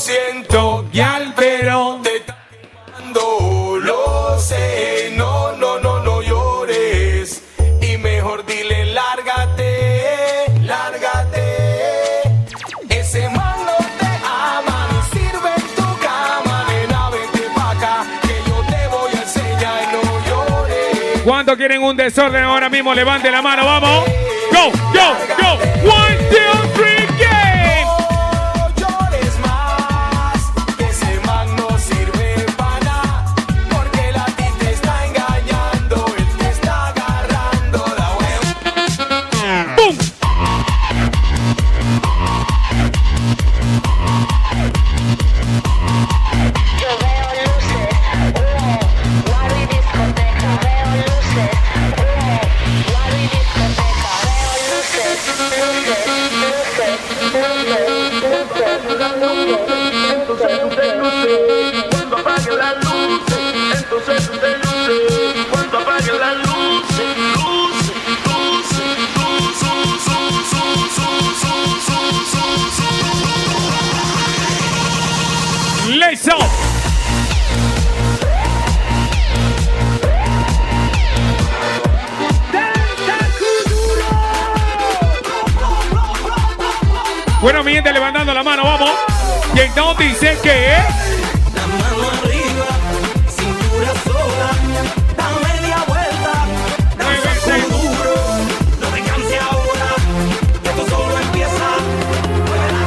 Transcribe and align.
siento, 0.00 0.86
Yal, 0.92 1.34
pero 1.36 2.00
te 2.02 2.16
está 2.16 2.36
quemando. 2.50 3.78
Lo 3.82 4.38
sé, 4.38 5.12
no, 5.16 5.52
no, 5.52 5.78
no, 5.78 6.00
no 6.00 6.22
llores. 6.22 7.42
Y 7.82 7.98
mejor 7.98 8.46
dile, 8.46 8.86
lárgate, 8.86 10.46
lárgate. 10.62 11.42
Ese 12.88 13.28
man 13.28 13.56
no 13.66 13.76
te 13.98 14.06
ama, 14.24 14.88
ni 14.90 15.18
sirve 15.18 15.50
en 15.54 15.68
tu 15.76 15.98
cama. 16.00 16.64
Nena, 16.68 17.10
vente 17.10 17.46
pa' 17.54 17.70
acá, 17.72 18.06
que 18.22 18.34
yo 18.48 18.56
te 18.70 18.88
voy 18.88 19.12
a 19.12 19.22
enseñar 19.22 19.82
no 19.92 20.02
llores. 20.26 21.22
¿Cuántos 21.24 21.56
quieren 21.56 21.82
un 21.82 21.96
desorden 21.96 22.42
ahora 22.44 22.70
mismo? 22.70 22.94
Levante 22.94 23.30
la 23.30 23.42
mano, 23.42 23.66
vamos. 23.66 24.06
Go, 24.50 24.70
go, 24.94 25.06
go. 25.38 25.50
One, 25.92 26.16
two, 26.30 26.52
three, 26.74 26.89
Bueno, 87.40 87.64
mi 87.64 87.72
gente, 87.72 87.90
levantando 87.90 88.34
la 88.34 88.42
mano, 88.42 88.64
vamos. 88.64 88.90
Y 89.54 89.60
entonces 89.60 90.08
dice 90.10 90.36
que 90.42 90.76
La 91.54 91.66
mano 91.66 92.10
arriba, 92.22 92.66
cintura 93.26 93.92
sola, 94.04 94.50
da 95.16 95.28
media 95.48 95.78
vuelta, 95.86 96.32
danza 96.98 97.30
con 97.66 97.80
duro, 97.80 98.14
no 98.78 98.86
te 98.88 99.00
canses 99.00 99.40
ahora, 99.40 99.88
que 100.62 100.68
esto 100.68 100.84
solo 100.86 101.18
empieza. 101.18 101.68
Mueve 102.46 102.72
la 102.72 102.80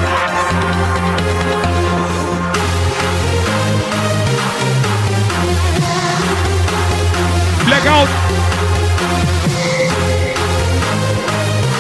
blackout. 7.66 8.10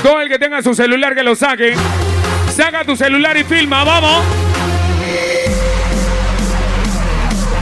Todo 0.01 0.21
el 0.21 0.27
que 0.27 0.39
tenga 0.39 0.63
su 0.63 0.73
celular 0.73 1.13
que 1.13 1.21
lo 1.21 1.35
saque. 1.35 1.75
Saca 2.55 2.83
tu 2.85 2.95
celular 2.95 3.35
y 3.35 3.43
filma, 3.43 3.83
vamos. 3.83 4.23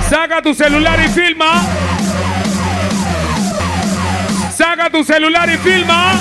Saca 0.09 0.41
tu 0.41 0.53
celular 0.53 0.99
y 0.99 1.07
filma. 1.07 1.63
Saca 4.53 4.89
tu 4.89 5.01
celular 5.05 5.49
y 5.49 5.57
filma. 5.59 6.11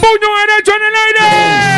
Puño 0.00 0.28
derecho 0.46 0.72
en 0.76 0.82
el 0.82 0.94
aire. 0.94 1.71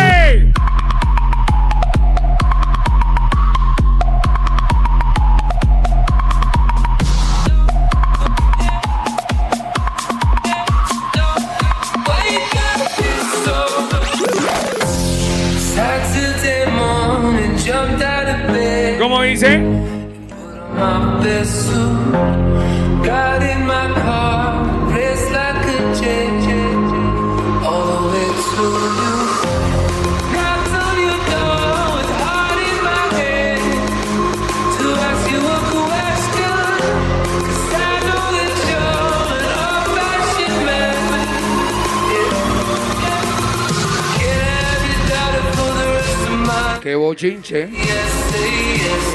Bochinche. 47.15 47.69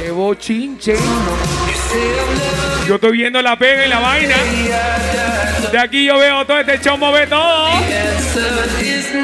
Qué 0.02 0.12
bochinche. 0.12 0.94
I'm 0.94 2.38
never 2.38 2.88
Yo 2.88 2.96
estoy 2.96 3.12
viendo 3.12 3.42
la 3.42 3.58
pega 3.60 3.86
y 3.86 3.90
la 3.90 4.00
vaina. 4.00 4.36
De 5.70 5.78
aquí 5.78 6.06
yo 6.06 6.18
veo 6.18 6.46
todo 6.46 6.60
este 6.60 6.80
chombo, 6.80 7.12
ve 7.12 7.28
todo. 7.28 7.72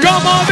¿Cómo? 0.04 0.46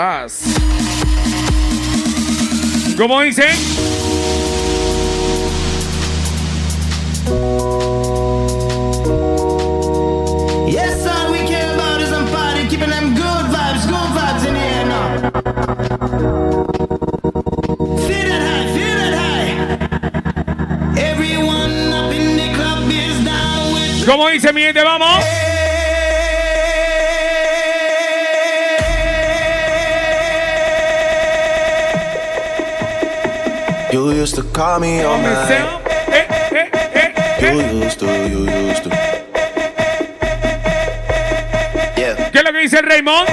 Ras. 0.00 0.40
¿Cómo 2.96 3.20
dicen? 3.20 3.50
Yes, 10.66 11.06
all 11.06 11.30
we 11.30 11.46
care 11.46 11.74
about 11.74 12.00
is 12.00 12.08
them 12.08 12.26
party, 12.28 12.66
keeping 12.68 12.88
them 12.88 13.14
good 13.14 13.44
vibes, 13.52 13.86
good 13.86 14.10
vibes 14.16 14.46
in 14.48 14.54
the 14.54 14.60
air 14.60 14.86
now. 14.86 15.20
Feel 18.06 18.28
that 18.30 18.42
high, 18.48 18.72
feel 18.72 18.96
that 19.02 19.14
high. 19.20 19.52
Everyone 20.98 21.92
up 21.92 22.10
in 22.10 22.38
the 22.38 22.48
club 22.54 22.88
is 22.90 23.22
down 23.22 23.74
with. 23.74 24.06
¿Cómo 24.06 24.30
dice 24.30 24.48
eh, 24.48 24.52
mi 24.54 24.62
gente? 24.62 24.82
Vamos. 24.82 25.49
You 33.92 34.12
used 34.12 34.36
to 34.36 34.42
call 34.42 34.78
me 34.80 35.02
on 35.02 35.22
my 35.22 35.28
Comenzamos. 35.34 35.82
Eh, 36.08 36.26
eh, 36.52 36.70
eh, 36.94 37.52
You 37.52 37.60
eh. 37.60 37.72
used 37.84 37.98
to, 37.98 38.06
you 38.06 38.40
used 38.48 38.84
to. 38.84 38.90
Yeah, 41.98 42.30
¿Qué 42.30 42.38
es 42.38 42.44
lo 42.44 42.52
que 42.52 42.60
dice 42.60 42.78
el 42.78 42.84
Raymond? 42.86 43.28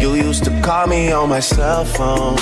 you 0.00 0.14
used 0.14 0.44
to 0.44 0.50
call 0.62 0.86
me 0.86 1.12
on 1.12 1.28
my 1.28 1.40
cell 1.40 1.84
phone. 1.84 2.36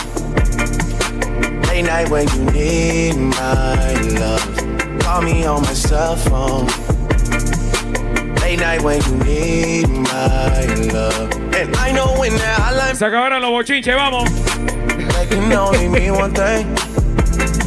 Late 1.69 1.83
night 1.83 2.09
when 2.11 2.29
you 2.29 2.45
need 2.53 3.17
my 3.17 3.93
love. 4.19 5.01
Call 5.01 5.23
me 5.23 5.45
on 5.45 5.63
my 5.63 5.75
cell 5.75 6.17
phone. 6.17 6.67
Late 8.41 8.61
night 8.61 8.83
when 8.83 9.03
you 9.03 9.17
need 9.25 9.89
my 9.89 10.65
love. 10.93 11.31
And 11.55 11.75
I 11.77 11.93
know 11.93 12.15
when 12.19 12.33
that 12.37 12.61
hotline 12.61 12.95
Se 12.97 13.05
acabaron 13.05 13.41
los 13.43 13.51
bochinches, 13.51 13.95
vamos. 13.97 14.31
That 15.31 15.39
can 15.39 15.53
only 15.53 15.89
mean 15.89 16.15
one 16.15 16.35
thing. 16.35 16.67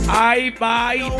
Ay, 0.10 0.51
bling. 0.51 1.12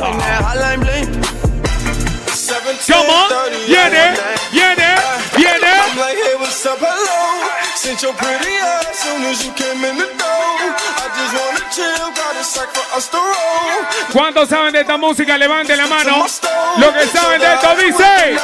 Come 2.88 3.10
on. 3.10 3.30
Viene, 3.66 4.16
viene, 4.52 4.90
I'm 4.94 5.32
viene. 5.36 5.74
like, 5.98 6.18
hey, 6.18 6.36
what's 6.36 6.66
up, 6.66 6.78
hello? 6.80 7.50
Since 7.76 8.04
your 8.04 8.14
pretty 8.14 8.54
ass 8.60 9.00
soon 9.00 9.24
as 9.24 9.46
you 9.46 9.52
came 9.54 9.84
in 9.84 9.96
the 9.98 10.06
door. 10.06 10.54
I 11.00 11.08
just 11.16 11.34
wanna 11.34 11.64
chill, 11.72 12.12
got 12.14 12.36
a 12.36 12.44
sack 12.44 12.70
for 12.76 12.98
us 12.98 13.08
to 13.10 13.18
roll. 13.18 14.12
¿Cuántos 14.12 14.50
saben 14.50 14.74
de 14.74 14.82
esta 14.82 14.98
música? 14.98 15.38
Levante 15.38 15.76
la 15.76 15.88
mano. 15.88 16.26
Lo 16.78 16.94
que 16.94 17.08
saben 17.08 17.42
de 17.42 17.54
esto 17.54 17.76
dice. 17.78 18.38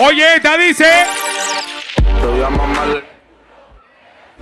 Oye, 0.00 0.36
esta 0.36 0.56
dice. 0.56 0.84
Te 2.20 2.26
voy 2.26 2.42
a 2.42 3.07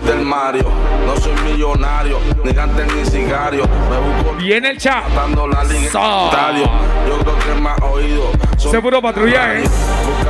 del 0.04 0.22
Mario. 0.22 0.64
No 1.06 1.16
soy 1.16 1.32
millonario, 1.44 2.18
ni 2.44 2.52
gante 2.52 2.86
ni 2.94 3.04
sicario. 3.04 3.64
Me 3.90 3.98
busco 3.98 4.36
Viene 4.36 4.70
el 4.70 4.78
chat. 4.78 5.04
la 5.46 5.64
So. 5.90 6.26
estadio. 6.26 6.64
Yo 7.08 7.18
creo 7.20 7.38
que 7.38 7.60
más 7.60 7.80
oído. 7.80 8.30
son 8.56 8.68
Ese 8.70 8.80
puro 8.80 9.00
patrullaje. 9.00 9.64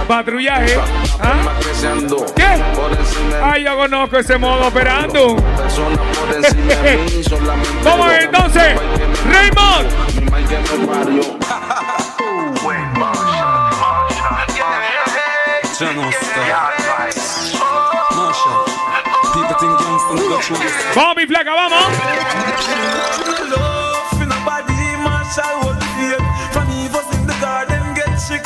Patrullaje. 0.06 0.78
¿Ah? 1.20 1.34
se. 1.60 2.24
¿Qué? 2.34 2.62
Ay, 3.42 3.64
yo 3.64 3.76
conozco 3.76 4.18
ese 4.18 4.38
modo 4.38 4.68
operando. 4.68 5.36
Personas 5.56 5.98
por 6.16 6.34
encima 6.34 6.74
de 6.74 6.96
mí, 6.98 7.22
solamente 7.28 7.68
Vamos 7.84 8.12
entonces. 8.20 8.80
Raymond. 9.32 10.20
Mi 10.20 10.30
mal 10.30 10.46
que 10.46 10.56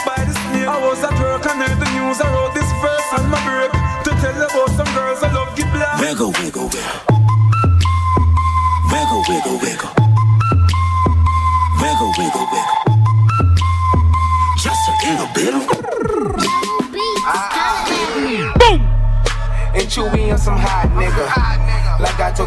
by 0.04 0.24
the 0.24 0.32
snake. 0.32 0.68
I 0.68 0.78
was 0.80 1.02
at 1.02 1.14
work 1.20 1.44
and 1.46 1.62
heard 1.62 1.78
the 1.78 1.88
news. 1.94 2.20
I 2.20 2.28
wrote 2.32 2.54
this 2.54 2.70
verse 2.80 3.08
on 3.16 3.28
my 3.28 3.40
break 3.44 3.72
to 4.04 4.10
tell 4.20 4.34
you 4.34 4.46
about 4.46 4.70
some 4.76 4.90
girls 4.94 5.22
I 5.22 5.32
love 5.32 5.56
give 5.56 5.70
black. 5.72 6.00
Wiggle, 6.00 6.32
wiggle, 6.40 6.68
wiggle. 6.72 7.00
Wiggle, 8.92 9.22
wiggle, 9.28 9.58
wiggle. 9.60 9.92
Wiggle, 11.80 12.12
wiggle, 12.18 12.46
wiggle. 12.52 12.78
Just 14.58 14.82
a 14.88 14.94
little 15.04 15.30
bit 15.34 15.54
of 15.54 15.64
Boom. 18.60 18.80
And 19.72 19.86
Chewy 19.88 20.32
on 20.32 20.38
some 20.38 20.58
hot 20.58 20.88
nigga. 20.98 21.59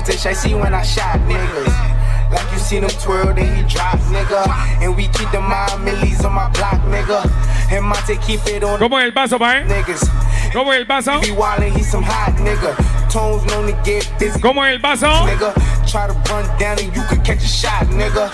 I 0.02 0.34
see 0.34 0.56
when 0.56 0.74
I 0.74 0.82
shot 0.82 1.20
niggas. 1.30 2.32
Like 2.32 2.52
you 2.52 2.58
seen 2.58 2.84
him 2.84 2.90
twirl, 2.90 3.34
then 3.36 3.56
he 3.56 3.62
drop, 3.72 4.00
nigga. 4.10 4.48
And 4.82 4.96
we 4.98 5.04
keep 5.10 5.30
the 5.32 5.40
mind 5.40 5.86
millies 5.86 6.26
on 6.26 6.34
my 6.34 6.50
block, 6.50 6.82
nigga. 6.90 7.30
And 7.72 7.86
Monte 7.86 8.18
keep 8.18 8.42
it 8.48 8.64
on 8.64 8.80
¿Cómo 8.80 9.00
el 9.00 9.14
paso, 9.14 9.38
pa' 9.38 9.58
eh? 9.60 9.64
niggas. 9.66 10.10
¿Cómo 10.52 10.74
es 10.74 10.80
el 10.80 10.88
paso? 10.88 11.20
Be 11.22 11.30
wildin', 11.32 11.74
he 11.78 11.84
some 11.84 12.04
hot 12.04 12.34
nigga. 12.38 12.76
Tones 13.12 13.46
known 13.46 13.68
to 13.68 13.74
get 13.84 14.10
busy, 14.18 14.40
¿Cómo 14.42 14.66
es 14.66 14.74
el 14.74 14.82
paso? 14.82 15.08
nigga. 15.28 15.54
Try 15.86 16.08
to 16.08 16.14
run 16.34 16.46
down 16.58 16.80
and 16.80 16.96
you 16.96 17.04
could 17.08 17.24
catch 17.24 17.44
a 17.44 17.48
shot, 17.48 17.86
nigga. 17.90 18.32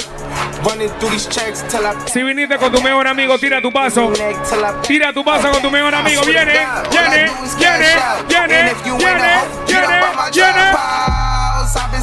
Running 0.66 0.90
through 1.00 1.10
these 1.10 1.28
checks 1.28 1.62
till 1.70 1.86
I 1.86 1.94
Si 2.08 2.24
viniste 2.24 2.58
con 2.58 2.72
tu 2.72 2.82
mejor 2.82 3.06
amigo, 3.06 3.38
tira 3.38 3.62
tu 3.62 3.72
paso. 3.72 4.14
Tira 4.88 5.12
tu 5.14 5.24
paso 5.26 5.52
con 5.52 5.62
tu 5.62 5.70
mejor 5.70 5.94
amigo. 5.94 6.22
Viene, 6.24 6.46
viene, 6.90 7.30
viene, 7.60 7.94
viene, 8.30 8.74
viene, 8.88 9.42
viene, 9.68 10.02
viene. 10.32 11.19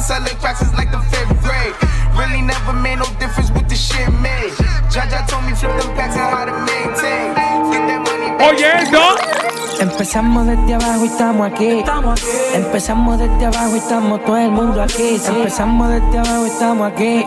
Selling 0.07 0.37
cracks 0.39 0.61
like 0.73 0.89
the 0.91 0.99
fifth 1.11 1.35
grade. 1.43 1.73
Really 2.17 2.41
never 2.41 2.73
made 2.73 2.97
no 2.97 3.05
difference 3.19 3.51
with 3.51 3.67
the 3.67 3.75
shit 3.75 4.09
made. 4.21 4.53
Jaja 4.89 5.27
told 5.27 5.43
me 5.45 5.53
flip 5.53 5.75
them 5.81 5.93
packs 5.95 6.15
and 6.15 6.33
how 6.33 6.45
to 6.45 6.53
maintain. 6.53 7.33
Get 7.71 7.83
that 7.87 8.01
money 8.07 8.29
back. 8.37 8.47
Oye, 8.47 8.83
esto. 8.83 9.03
Empezamos 9.79 10.47
desde 10.47 10.73
abajo 10.73 11.03
y 11.05 11.07
estamos 11.07 11.51
aquí. 11.51 11.83
Empezamos 12.55 13.19
desde 13.19 13.45
abajo 13.45 13.75
y 13.75 13.79
estamos 13.79 14.25
todo 14.25 14.37
el 14.37 14.49
mundo 14.51 14.81
aquí. 14.81 15.21
Empezamos 15.27 15.89
desde 15.89 16.17
abajo 16.17 16.45
y 16.45 16.49
estamos 16.49 16.91
aquí. 16.91 17.25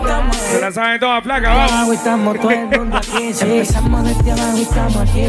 Se 0.50 0.60
la 0.60 0.72
saben 0.72 0.98
todas, 1.00 1.22
flaca, 1.22 1.40
Desde 1.48 1.54
vamos. 1.60 1.72
abajo 1.72 1.92
y 1.92 1.96
estamos 1.96 2.40
todo 2.40 2.50
el 2.50 2.66
mundo 2.66 2.96
aquí. 2.96 3.34
sí. 3.34 3.44
Empezamos 3.44 4.04
desde 4.04 4.32
abajo 4.32 4.56
y 4.56 4.62
estamos 4.62 4.96
aquí. 4.96 5.24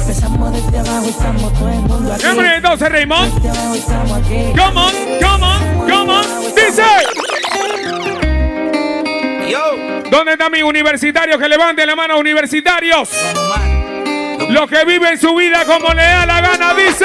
Empezamos 0.00 0.52
desde 0.52 0.78
abavo 0.78 1.06
y 1.06 1.10
estamos 1.10 1.52
todo 1.54 1.68
el 1.68 1.80
mundo 1.80 2.12
aquí. 2.12 2.22
Vámonos 2.26 2.52
entonces, 2.52 2.92
Raymond. 2.92 3.34
Desde 3.34 3.50
abajo 3.50 3.74
y 3.74 3.78
estamos 3.78 4.12
aquí. 4.12 4.44
Come 4.56 4.80
on, 4.80 4.92
come 5.20 5.44
on, 5.44 5.79
Dice. 6.54 6.82
¿Dónde 10.10 10.32
están 10.32 10.50
mis 10.50 10.62
universitarios? 10.62 11.38
Que 11.38 11.48
levanten 11.48 11.86
la 11.86 11.94
mano, 11.94 12.18
universitarios. 12.18 13.10
Los 14.48 14.68
que 14.68 14.84
viven 14.84 15.18
su 15.20 15.34
vida 15.34 15.64
como 15.64 15.92
le 15.94 16.02
da 16.02 16.26
la 16.26 16.40
gana, 16.40 16.74
dice. 16.74 17.04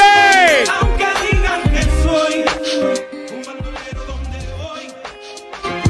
Aunque 0.82 1.06
digan 1.30 1.62
que 1.64 1.82
soy 2.02 2.46
un 3.32 3.44
bandolero 3.44 4.06
donde 4.08 4.40
voy, 4.58 4.88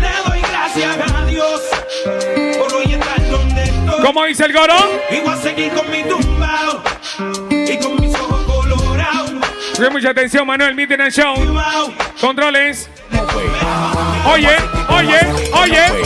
le 0.02 0.30
doy 0.30 0.42
gracias 0.42 0.98
a 1.14 1.26
Dios 1.26 1.62
por 2.58 2.74
hoy 2.74 2.94
estar 2.94 3.30
donde 3.30 3.64
estoy. 3.64 4.06
¿Cómo 4.06 4.26
dice 4.26 4.46
el 4.46 4.54
coro? 4.54 4.76
Y 5.10 5.20
voy 5.22 5.34
a 5.34 5.38
seguir 5.38 5.72
con 5.74 5.90
mi 5.90 6.04
tumbao 6.04 6.84
y 7.50 7.78
con 7.78 8.02
mis 8.02 8.14
ojos 8.16 8.44
colorados. 8.46 9.32
Mucha 9.92 10.10
atención, 10.10 10.46
Manuel 10.46 10.76
Midnight 10.76 11.14
Show. 11.14 11.36
Controles. 12.20 12.90
Oye, 14.26 14.58
oye, 14.90 15.20
oye. 15.54 16.06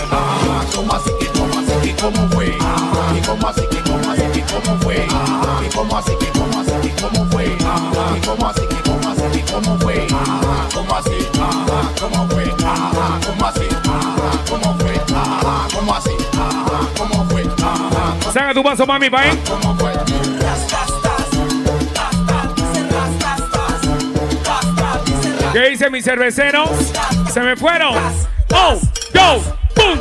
Saca 18.33 18.53
tu 18.53 18.63
paso, 18.63 18.85
mami, 18.85 19.09
pa' 19.09 19.21
ahí. 19.21 20.88
¿Qué 25.51 25.69
dice 25.69 25.89
mi 25.89 26.01
cervecero? 26.01 26.65
Se 27.31 27.41
me 27.41 27.55
fueron. 27.55 27.95
Oh, 28.53 28.79
go, 29.13 29.41
boom. 29.75 29.99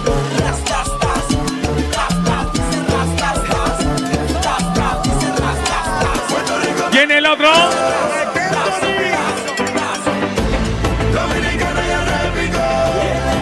Viene 6.92 7.18
el 7.18 7.26
otro. 7.26 7.48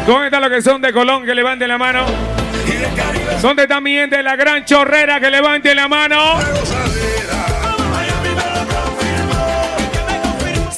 ¿Dónde 0.07 0.27
están 0.27 0.41
los 0.41 0.51
que 0.51 0.63
son 0.63 0.81
de 0.81 0.93
Colón? 0.93 1.25
Que 1.25 1.35
levanten 1.35 1.69
la 1.69 1.79
mano. 1.79 2.05
¿Dónde 3.43 3.63
está 3.63 3.81
mi 3.81 3.93
gente 3.93 4.19
de 4.19 4.23
la 4.23 4.37
gran 4.37 4.65
chorrera? 4.65 5.19
Que 5.19 5.31
levanten 5.31 5.77
la 5.77 5.89
mano. 5.89 6.39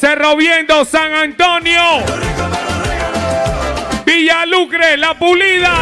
Cerro 0.09 0.87
San 0.87 1.13
Antonio. 1.13 1.83
Villalucre, 4.07 4.97
La 4.97 5.13
Pulida. 5.13 5.75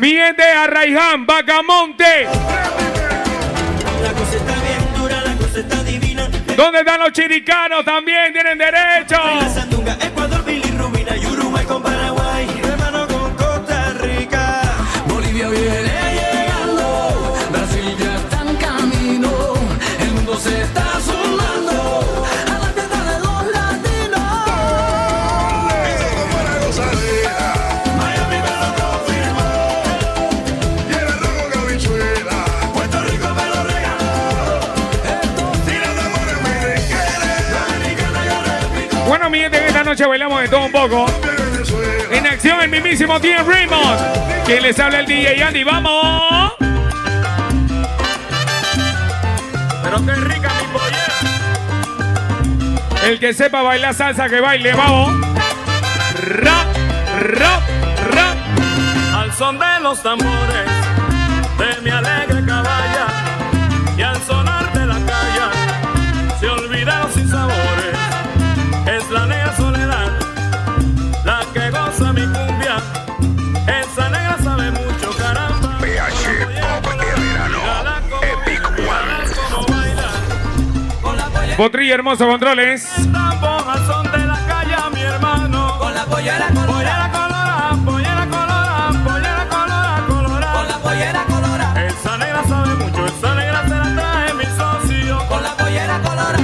Mi 0.00 0.12
gente 0.12 0.42
Arraiján, 0.42 1.26
Bacamonte. 1.26 2.26
¿Dónde 6.56 6.78
están 6.78 7.00
los 7.00 7.12
chiricanos? 7.12 7.84
También 7.84 8.32
tienen 8.32 8.56
derecho. 8.56 9.20
Un 40.60 40.72
poco. 40.72 41.06
En 42.10 42.26
acción 42.26 42.60
el 42.60 42.68
mismísimo 42.68 43.18
Tien 43.20 43.46
Raymond. 43.46 44.44
Quien 44.44 44.62
les 44.62 44.78
habla 44.78 45.00
el 45.00 45.06
DJ 45.06 45.42
Andy. 45.42 45.64
¡Vamos! 45.64 46.52
Pero 49.82 50.06
qué 50.06 50.14
rica 50.14 50.50
mi 50.60 50.66
pollera. 50.72 51.14
El 53.06 53.18
que 53.18 53.32
sepa 53.32 53.62
bailar 53.62 53.94
salsa, 53.94 54.28
que 54.28 54.40
baile. 54.40 54.74
¡Vamos! 54.74 55.26
Rap, 56.20 56.66
rap, 57.18 57.62
rap. 58.10 58.36
Al 59.14 59.32
son 59.32 59.58
de 59.58 59.80
los 59.80 60.02
tambores 60.02 60.66
de 61.58 61.80
mi 61.82 61.90
alegre 61.90 62.21
Potrillo 81.62 81.94
hermoso 81.94 82.26
controles. 82.26 82.82
son 82.82 83.06
de 84.10 84.26
la 84.26 84.46
calle, 84.48 84.74
mi 84.92 85.00
hermano. 85.00 85.78
Con 85.78 85.94
la 85.94 86.04
pollera 86.06 86.48
colorada. 86.48 86.72
Pollera 86.72 87.08
colorada, 87.12 87.78
pollera 87.84 88.26
colorada, 88.26 89.04
pollera 89.04 89.46
colorada, 89.48 90.06
colorada. 90.08 90.52
Con 90.54 90.66
la 90.66 90.78
pollera 90.78 91.24
colorada. 91.24 91.86
Esa 91.86 92.18
negra 92.18 92.42
sabe 92.48 92.74
mucho, 92.74 93.06
esa 93.06 93.34
negra 93.36 93.62
se 93.62 93.76
la 93.76 93.94
trae 93.94 94.34
mi 94.34 94.44
socio. 94.44 95.24
Con 95.28 95.40
la 95.40 95.56
pollera 95.56 96.00
colorada. 96.00 96.38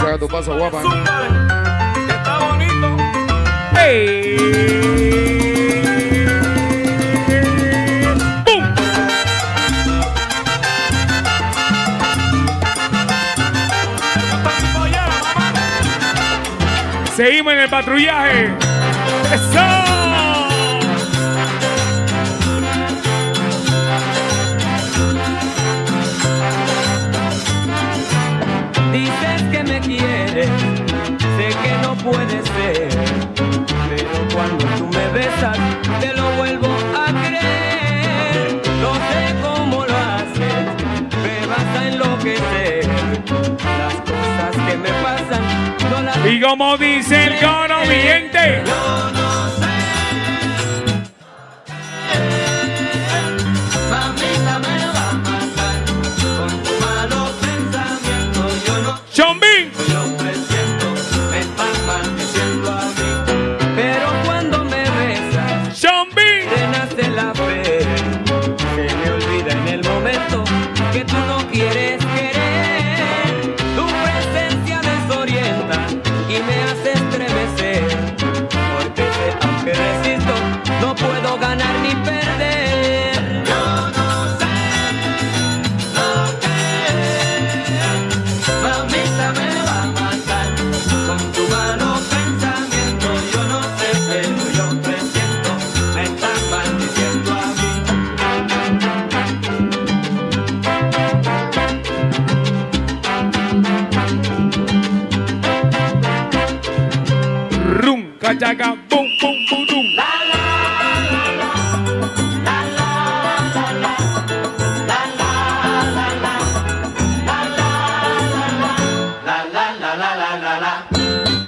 Saca 0.00 0.18
tu 0.18 0.26
paso, 0.26 0.56
guapa. 0.56 0.82
Está 2.08 2.38
bonito. 2.40 2.96
¡Ey! 3.78 4.13
Seguimos 17.24 17.54
en 17.54 17.58
el 17.60 17.70
patrullaje. 17.70 18.50
¡Eso! 19.32 19.60
Dices 28.92 29.42
que 29.50 29.64
me 29.64 29.80
quieres, 29.80 30.50
sé 31.38 31.48
que 31.62 31.72
no 31.80 31.94
puede 31.94 32.42
ser, 32.42 32.90
pero 33.88 34.28
cuando 34.34 34.66
tú 34.76 34.86
me 34.88 35.08
besas 35.18 35.56
te 36.00 36.12
lo 36.12 36.30
vuelvo 36.32 36.68
a 36.94 37.06
creer. 37.26 38.60
No 38.82 38.92
sé 38.96 39.34
cómo 39.40 39.86
lo 39.86 39.96
haces, 39.96 40.66
me 41.22 41.46
vas 41.46 41.70
a 41.74 41.88
enloquecer. 41.88 42.86
Las 43.78 43.94
cosas 44.02 44.54
que 44.66 44.76
me 44.76 44.90
pasan 45.02 45.33
Y 46.26 46.40
como 46.40 46.76
dice 46.78 47.24
el 47.24 47.38
coro, 47.38 47.80
mi. 47.86 49.13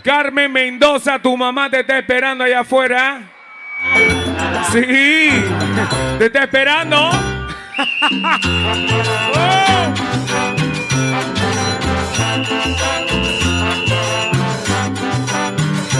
Carmen 0.02 0.52
Mendoza, 0.52 1.18
tu 1.18 1.36
mamá 1.36 1.68
te 1.68 1.80
está 1.80 1.98
esperando 1.98 2.44
allá 2.44 2.60
afuera. 2.60 3.22
Sí, 4.72 5.44
te 6.18 6.26
está 6.26 6.44
esperando. 6.44 7.10
Oh. 9.38 9.75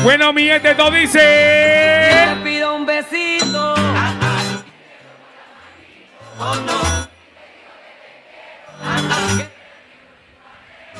Bueno, 0.06 0.32
mi 0.32 0.44
gente, 0.44 0.72
todo 0.76 0.92
dice. 0.92 1.18
Te 1.18 2.36
pido 2.44 2.76
un 2.76 2.86
besito. 2.86 3.74
Oh 6.38 6.54
no. 6.54 6.78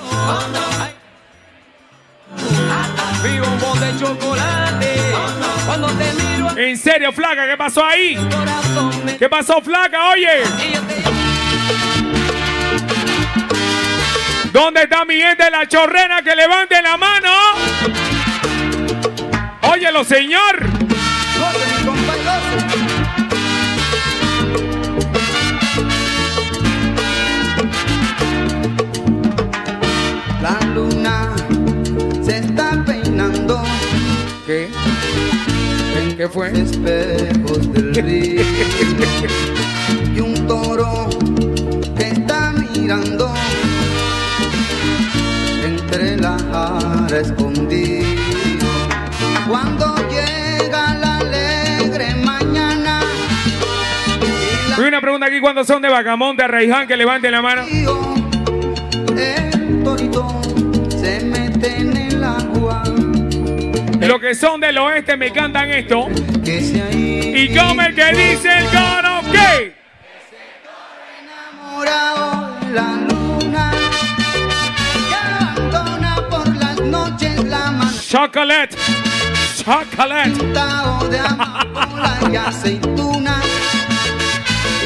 Oh 0.03 0.43
no. 0.49 0.67
Vivo 3.23 3.77
de 3.77 3.97
chocolate. 3.97 4.97
Cuando 5.67 5.87
te 5.87 6.13
miro 6.15 6.59
En 6.59 6.77
serio, 6.77 7.13
flaca, 7.13 7.47
¿qué 7.47 7.57
pasó 7.57 7.85
ahí? 7.85 8.17
me 9.05 9.17
¿Qué 9.19 9.29
pasó, 9.29 9.61
flaca? 9.61 10.11
Oye, 10.11 10.43
¿dónde 14.51 14.83
está 14.83 15.05
mi 15.05 15.15
gente 15.15 15.45
de 15.45 15.51
la 15.53 15.69
chorrera 15.69 16.23
que 16.23 16.35
levante 16.35 16.83
la 16.83 16.97
mano? 16.97 17.56
Señor. 19.87 20.67
La 30.43 30.59
luna 30.75 31.35
se 32.23 32.39
está 32.39 32.83
peinando 32.85 33.63
¿Qué? 34.45 34.69
¿Qué 36.17 36.29
fue? 36.29 36.51
espejos 36.51 37.73
del 37.73 37.95
río 38.05 38.43
y 40.15 40.21
un 40.21 40.47
toro 40.49 41.09
que 41.97 42.09
está 42.09 42.53
mirando 42.53 43.33
entre 45.65 46.17
la 46.17 46.37
jara 46.51 47.21
escondido. 47.21 48.06
Hay 54.79 54.85
una 54.85 55.01
pregunta 55.01 55.27
aquí, 55.27 55.41
¿cuántos 55.41 55.67
son 55.67 55.81
de 55.81 55.89
Bacamonte, 55.89 56.43
Arraiján? 56.45 56.87
Que 56.87 56.97
levanten 56.97 57.33
la 57.33 57.43
mano. 57.43 57.63
Los 64.01 64.21
que 64.21 64.35
son 64.35 64.61
del 64.61 64.77
oeste 64.79 65.17
me 65.17 65.33
cantan 65.33 65.71
esto. 65.71 66.09
Y 66.45 67.57
como 67.57 67.83
el 67.83 67.95
que 67.95 68.13
dice 68.13 68.59
el 68.59 68.65
coro, 68.67 69.21
¿qué? 69.33 69.75
chocolate. 79.67 80.31
de 81.11 81.19
amapola 81.19 82.19
y 82.31 82.37
aceituna. 82.37 83.43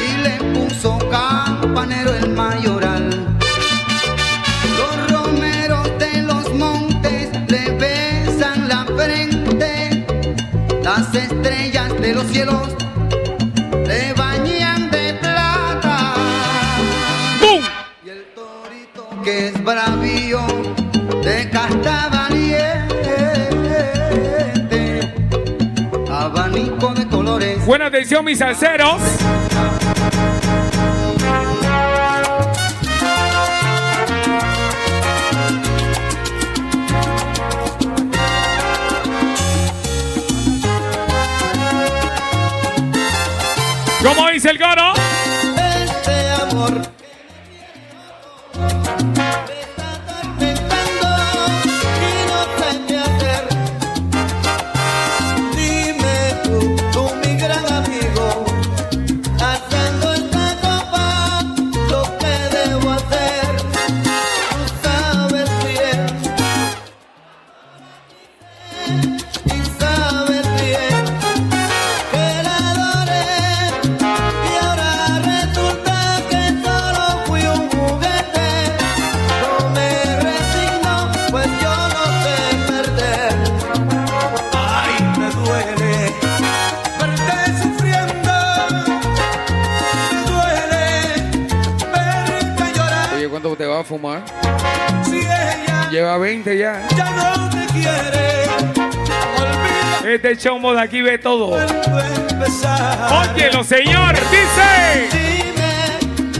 Y 0.07 0.23
le 0.23 0.35
puso 0.53 0.97
campanero 1.09 2.11
el 2.15 2.29
mayoral. 2.31 3.37
Los 4.79 5.11
romeros 5.11 5.87
de 5.99 6.23
los 6.23 6.51
montes 6.55 7.29
le 7.47 7.71
besan 7.83 8.67
la 8.67 8.85
frente. 8.97 10.05
Las 10.83 11.13
estrellas 11.13 12.01
de 12.01 12.13
los 12.15 12.25
cielos 12.25 12.69
Buena 27.71 27.85
atención, 27.85 28.25
mis 28.25 28.37
salseros. 28.37 29.01
¿Cómo 44.03 44.29
dice 44.31 44.49
el 44.49 44.59
coro? 44.59 45.00
echa 100.41 100.51
de 100.73 100.81
aquí, 100.81 101.01
ve 101.01 101.17
todo. 101.19 101.49
Óyelo, 101.49 103.63
Señor, 103.63 104.15
dice. 104.31 105.07
Dime, 105.11 105.99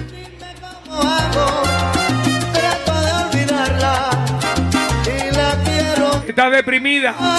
dime 0.10 0.55
cómo 0.60 1.01
hago 1.01 1.62
trato 2.51 3.01
de 3.01 3.12
olvidarla 3.12 4.10
y 5.05 5.08
la 5.36 5.55
quiero. 5.63 6.24
Está 6.27 6.50
deprimida, 6.50 7.13
ah, 7.20 7.38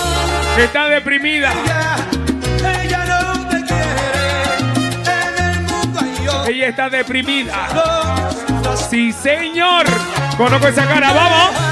está 0.57 0.89
deprimida. 0.89 1.53
Ella, 1.53 1.97
ella 2.83 3.05
no 3.07 3.49
te 3.49 3.65
quiere, 3.65 4.59
en 5.05 5.45
el 5.45 5.61
mundo 5.63 6.01
hay 6.01 6.15
yo. 6.25 6.47
Ella 6.47 6.69
está 6.69 6.89
deprimida. 6.89 7.69
Sí, 8.89 9.13
Señor. 9.13 9.85
Conozco 10.37 10.69
esa 10.69 10.87
cara, 10.87 11.13
vamos. 11.13 11.72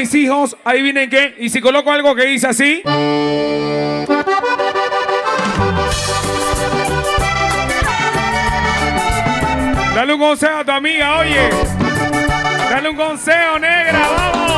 mis 0.00 0.14
hijos, 0.14 0.56
adivinen 0.64 1.10
qué. 1.10 1.34
Y 1.38 1.50
si 1.50 1.60
coloco 1.60 1.92
algo 1.92 2.14
que 2.14 2.24
dice 2.24 2.46
así. 2.46 2.82
Dale 9.94 10.14
un 10.14 10.20
consejo 10.20 10.56
a 10.56 10.64
tu 10.64 10.70
amiga, 10.70 11.18
oye. 11.18 11.50
Dale 12.70 12.88
un 12.88 12.96
consejo, 12.96 13.58
negra, 13.58 14.00
vamos. 14.16 14.49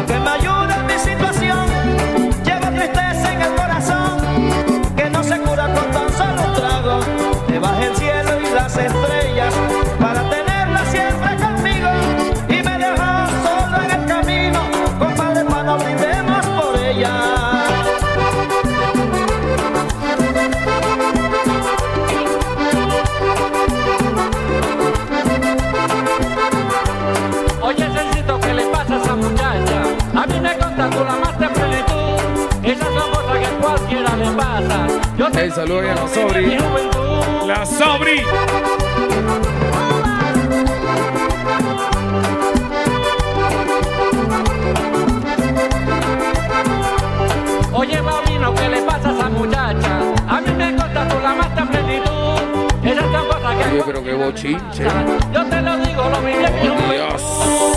I'm 0.00 0.06
been 0.06 0.24
my. 0.24 0.59
Saludos 35.54 35.84
a 35.84 35.94
la 35.94 36.08
Sobri. 36.08 36.58
La 37.44 37.66
Sobri. 37.66 38.22
Oye, 47.72 48.02
Paulino, 48.02 48.54
¿qué 48.54 48.68
le 48.68 48.82
pasa 48.82 49.08
a 49.08 49.12
esa 49.12 49.28
muchacha? 49.28 50.00
A 50.28 50.40
mí 50.40 50.52
me 50.56 50.76
consta 50.76 51.08
tú 51.08 51.16
la 51.20 51.34
más 51.34 51.48
plenitud. 51.48 52.10
Esa 52.84 53.00
es 53.00 53.12
tan 53.12 53.26
cosa 53.26 53.58
que. 53.58 53.70
Oye, 53.70 53.82
pero 53.86 54.04
qué 54.04 54.14
bochinche. 54.14 54.84
Yo 55.32 55.44
te 55.46 55.60
lo 55.62 55.76
digo, 55.78 56.08
lo 56.10 56.20
viví 56.20 56.44
oh, 56.44 56.46
en 56.46 56.90
Dios. 56.90 57.69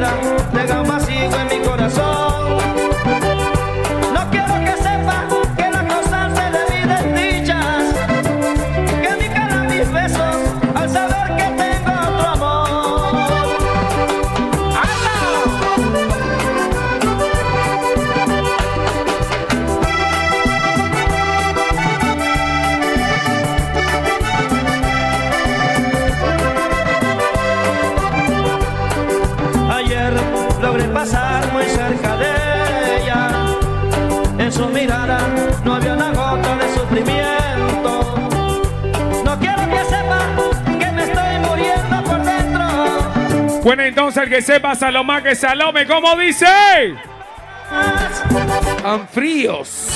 vida 0.00 0.16
de 0.52 0.66
gambas 0.66 0.99
el 44.22 44.28
que 44.28 44.42
sepa, 44.42 44.74
Salomá 44.74 45.22
que 45.22 45.34
Salome, 45.34 45.86
¿cómo 45.86 46.16
dice? 46.16 46.46
Tan 48.82 49.08
fríos. 49.08 49.88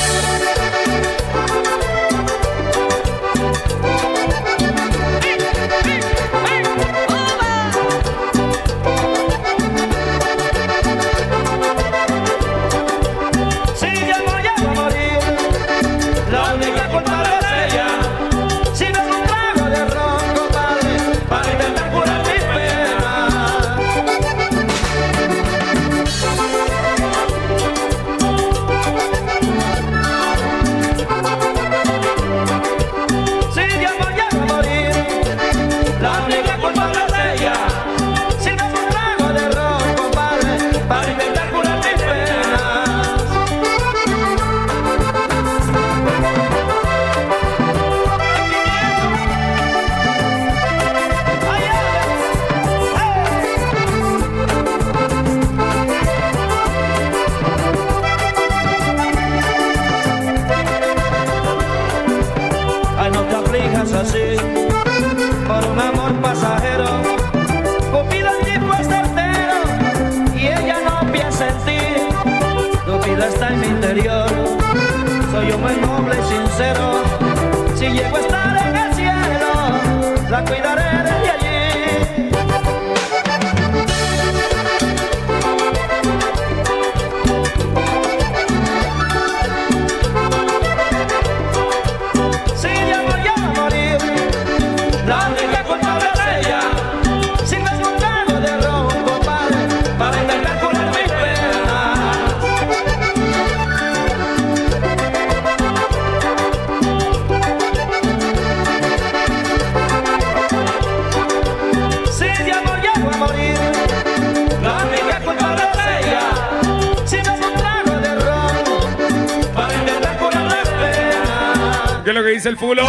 dice 122.34 122.48
el 122.48 122.56
fulo. 122.56 122.82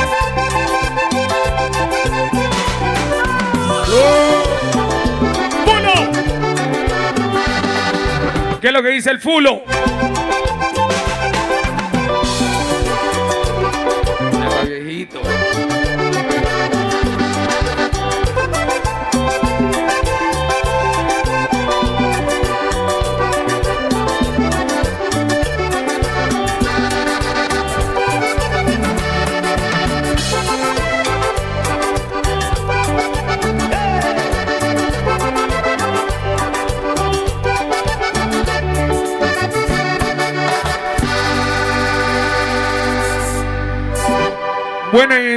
¡Fulo! 5.65 5.93
¿Qué 8.59 8.67
es 8.67 8.73
lo 8.73 8.81
que 8.81 8.89
dice 8.89 9.11
el 9.11 9.19
fulo? 9.19 9.63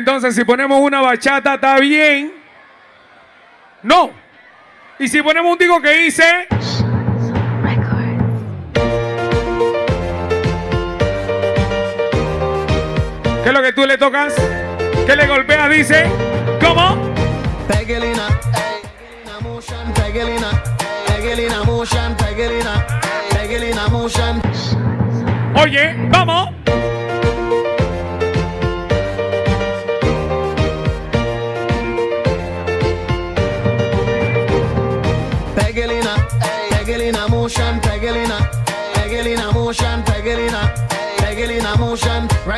Entonces 0.09 0.37
si 0.37 0.43
ponemos 0.43 0.81
una 0.81 1.03
bachata, 1.03 1.57
¿está 1.57 1.79
bien? 1.81 2.33
No. 3.83 4.11
Y 4.99 5.07
si 5.07 5.21
ponemos 5.21 5.53
un 5.53 5.59
digo 5.59 5.83
que 5.83 5.91
dice... 5.99 6.49
¿Qué 13.43 13.49
es 13.49 13.53
lo 13.53 13.61
que 13.61 13.73
tú 13.75 13.85
le 13.85 13.99
tocas? 13.99 14.35
¿Qué 15.05 15.15
le 15.15 15.27
golpeas? 15.27 15.69
Dice. 15.69 16.07
¿Cómo? 16.59 17.13
Pegelina, 17.69 18.29
ey, 18.55 18.89
Pegelina 18.99 19.41
motion, 19.43 19.93
Pegelina, 19.93 20.63
Pegelina 21.07 21.65
motion, 21.65 22.17
Pegelina, 22.17 22.87
Pegelina 23.31 23.89
motion. 23.89 24.41
Oye, 25.55 25.95
vamos. 26.09 26.58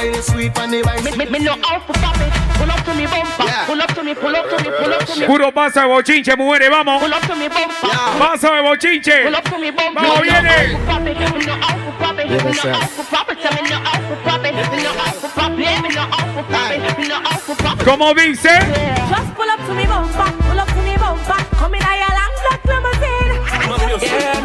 Ride 0.00 0.16
it 0.16 0.24
sweet 0.24 0.58
on 0.58 0.70
the. 0.70 0.80
Me, 0.80 1.12
me, 1.12 1.28
me 1.28 1.44
how 1.44 1.76
to 1.76 1.92
pop 1.92 2.16
it. 2.16 2.32
Pull 2.56 2.70
up 2.72 2.80
to 2.88 2.94
me 2.94 3.04
bumper. 3.04 3.44
Pull 3.68 3.82
up 3.82 3.92
to 3.92 4.02
me, 4.02 4.14
pull 4.14 4.34
up 4.34 4.48
to 4.48 4.56
me, 4.56 4.70
pull 4.72 4.94
up 4.94 5.04
to 5.04 5.20
me. 5.20 5.26
Puro 5.26 5.52
paso 5.52 5.80
de 5.80 5.88
bochinche, 5.88 6.36
mujeres, 6.36 6.70
vamos. 6.70 7.02
Pull 7.02 7.12
up 7.12 7.20
to 7.28 7.36
me 7.36 7.48
bumper. 7.48 7.90
Paso 8.16 8.48
de 8.48 8.62
bochinche. 8.62 9.24
Pull 9.24 9.36
up 9.36 9.44
to 9.44 9.58
me 9.58 9.70
bumper. 9.70 10.00
Vamos, 10.00 10.22
viene. 10.22 10.40
Me 10.40 10.72
how 10.72 10.80
to 10.80 10.80
pop 10.88 11.04
it. 11.04 11.20
Me 11.20 11.36
know 11.36 11.52
how 11.60 11.76
to 11.76 11.92
pop 12.00 12.18
it. 12.18 12.28
Me 12.30 12.40
know 12.40 12.72
how 12.72 12.88
to 12.88 13.04
pop 13.12 13.28
it. 13.28 13.44
Me 13.44 13.68
know 13.68 13.84
how 13.84 14.00
to 14.00 14.16
pop 14.24 14.40
it. 14.40 14.54
Me 14.56 14.80
know 14.80 14.96
how 14.96 15.12
to 15.12 15.28
pop 15.28 15.52
it. 15.52 15.82
Me 15.84 15.88
know 15.92 16.08
how 16.08 16.24
to 16.32 16.42
pop 16.48 16.70
it. 16.72 16.80
Me 16.96 17.04
know 17.06 17.20
how 17.20 17.36
to 17.36 17.54
pop 17.60 17.76
it. 17.78 17.84
¿Cómo 17.84 18.14
dice? 18.14 18.56
Just 19.04 19.34
pull 19.36 19.50
up 19.50 19.60
to 19.66 19.74
me 19.74 19.84
bumper, 19.84 20.32
pull 20.48 20.60
up 20.60 20.68
to 20.68 20.80
me 20.80 20.96
bumper. 20.96 21.44
Come 21.60 21.74
in 21.74 21.82
a 21.82 22.08
long 22.08 22.32
black 22.40 22.64
limousine. 22.64 23.19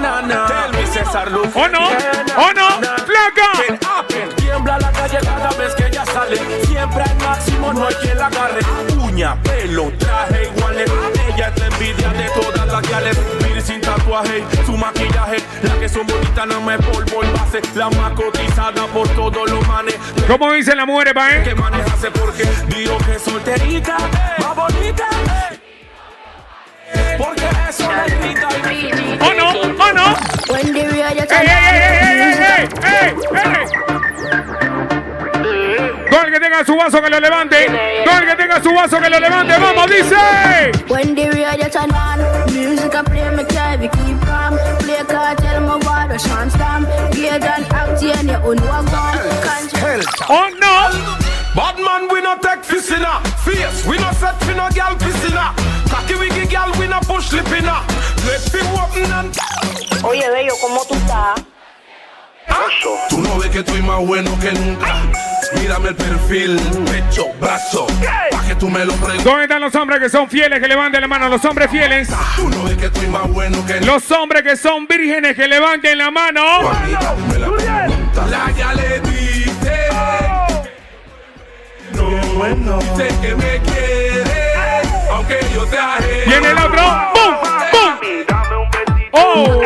Tell 0.05 0.71
me, 0.71 0.85
César 0.85 1.31
Luz. 1.31 1.47
¿O 1.55 1.67
no? 1.67 1.79
¿O 1.87 2.53
no? 2.53 2.67
¡Flaca! 3.05 4.05
Tiembla 4.35 4.77
la 4.77 4.91
calle 4.91 5.17
cada 5.23 5.49
vez 5.51 5.73
que 5.73 5.87
ella 5.87 6.05
sale. 6.05 6.37
Siempre 6.65 7.03
al 7.03 7.15
máximo, 7.17 7.73
no 7.73 7.87
hay 7.87 7.95
quien 7.95 8.17
la 8.19 8.27
agarre. 8.27 8.59
Uña, 9.01 9.35
pelo, 9.41 9.91
traje 9.97 10.51
iguales. 10.55 10.91
Ella 11.27 11.47
es 11.47 11.59
la 11.59 11.65
envidia 11.65 12.09
de 12.09 12.29
todas 12.39 12.67
las 12.67 12.89
gales. 12.89 13.17
Vir 13.43 13.61
sin 13.63 13.81
tatuaje, 13.81 14.43
su 14.65 14.77
maquillaje. 14.77 15.37
Las 15.63 15.75
que 15.77 15.89
son 15.89 16.05
bonitas 16.05 16.45
no 16.45 16.61
me 16.61 16.77
polvo 16.77 17.23
y 17.23 17.31
base. 17.31 17.61
La 17.73 17.89
más 17.89 18.13
cotizada 18.13 18.85
por 18.93 19.07
todos 19.09 19.49
los 19.49 19.67
manes. 19.67 19.95
¿Cómo 20.27 20.53
dicen 20.53 20.77
las 20.77 20.85
mujeres, 20.85 21.15
pa' 21.15 21.31
eh? 21.31 21.43
Que 21.43 21.55
manejase 21.55 22.11
porque 22.11 22.47
digo 22.67 22.95
que 22.99 23.15
es 23.15 23.23
solterita, 23.23 23.97
más 24.39 24.55
bonita. 24.55 25.07
Porque 27.17 27.45
eso 27.69 27.89
le 27.91 28.15
grita 28.17 28.47
y 28.71 29.19
¿O 29.21 29.33
no? 29.33 29.49
¿O 29.83 29.93
no? 29.93 30.15
Radio 30.49 30.73
¡Ey, 30.73 30.73
ey, 30.75 31.01
ey, 31.01 31.19
ey, 31.19 31.27
ey, 31.29 31.49
ey, 32.15 32.69
ey! 33.41 34.74
Que 36.35 36.41
tenga 36.41 36.65
su 36.65 36.75
vaso 36.75 37.01
que 37.01 37.09
lo 37.09 37.17
levante. 37.21 37.65
Todo 38.03 38.17
el 38.17 38.25
que 38.27 38.35
tenga 38.35 38.61
su 38.61 38.73
vaso 38.73 38.99
que 38.99 39.09
lo 39.09 39.19
levante. 39.21 39.57
¡Vamos, 39.57 39.89
dice! 39.89 40.17
When 40.89 41.15
the 41.15 41.31
radio 41.31 41.69
turn 41.69 41.89
on, 41.95 42.19
music 42.51 42.93
I 42.93 43.03
play 43.03 43.29
me 43.29 43.45
carry 43.45 43.83
we 43.83 43.87
keep 43.87 44.19
calm. 44.27 44.59
Play 44.79 45.01
cartel 45.07 45.61
my 45.61 45.77
water 45.77 46.19
shan 46.19 46.51
stamp. 46.51 46.89
Get 47.13 47.41
an 47.41 47.63
act 47.71 48.03
and 48.03 48.27
you 48.27 48.35
own 48.43 48.59
one 48.67 48.85
gun. 48.91 49.17
¡Oh, 50.27 50.49
no! 50.59 50.91
Bad 51.55 51.79
man, 51.79 52.09
we 52.11 52.19
no 52.19 52.35
take 52.39 52.65
fish 52.65 52.91
in 52.91 53.01
a 53.01 53.21
face. 53.39 53.85
We 53.87 53.97
no 53.97 54.11
set 54.11 54.35
fi 54.43 54.55
no 54.55 54.67
gal 54.75 54.93
piss 54.97 55.23
in 55.23 55.37
a. 55.37 55.55
Cocky 55.87 56.15
wiggy 56.15 56.47
gal, 56.47 56.69
we 56.77 56.87
no 56.89 56.99
push 57.07 57.31
lip 57.31 57.47
in 57.47 57.63
a. 57.63 57.79
Let 58.27 58.43
him 58.53 58.67
open 58.75 59.09
and. 59.09 59.37
Oye, 60.03 60.29
bello, 60.29 60.53
¿cómo 60.59 60.83
tú 60.83 60.95
estás? 60.95 61.45
Tú 63.09 63.19
no 63.19 63.37
ves 63.39 63.49
que 63.51 63.59
estoy 63.59 63.81
más 63.81 64.05
bueno 64.05 64.37
que 64.41 64.51
nunca. 64.51 65.24
Mírame 65.53 65.89
el 65.89 65.95
perfil, 65.95 66.59
pecho, 66.91 67.27
brazo. 67.39 67.87
Pa' 68.31 68.41
que 68.47 68.55
tú 68.55 68.69
me 68.69 68.83
lo 68.83 68.93
preguntes. 68.93 69.23
¿Dónde 69.23 69.43
están 69.43 69.61
los 69.61 69.75
hombres 69.75 69.99
que 69.99 70.09
son 70.09 70.29
fieles? 70.29 70.59
Que 70.59 70.67
levanten 70.67 71.01
la 71.01 71.07
mano. 71.07 71.29
Los 71.29 71.45
hombres 71.45 71.69
fieles. 71.69 72.09
Tú 72.35 72.49
no 72.49 72.63
ves 72.63 72.77
que 72.77 72.85
estoy 72.85 73.07
más 73.07 73.27
bueno 73.29 73.65
que 73.65 73.81
Los 73.81 74.09
hombres 74.11 74.43
que 74.43 74.57
son 74.57 74.87
vírgenes 74.87 75.35
que 75.35 75.47
levanten 75.47 75.97
la 75.97 76.11
mano. 76.11 76.41
La 78.29 78.51
ya 78.57 78.73
le 78.73 78.99
dice. 79.01 79.89
No, 81.93 82.79
dice 82.79 83.07
que 83.21 83.35
me 83.35 83.59
quiere. 83.59 84.53
Aunque 85.11 85.39
yo 85.53 85.65
te 85.65 85.77
ajene. 85.77 86.25
Viene 86.25 86.51
el 86.51 86.57
otro. 86.57 86.81
¡Bum! 87.13 87.35
¡Bum! 87.71 88.15
¡Oh! 89.11 89.65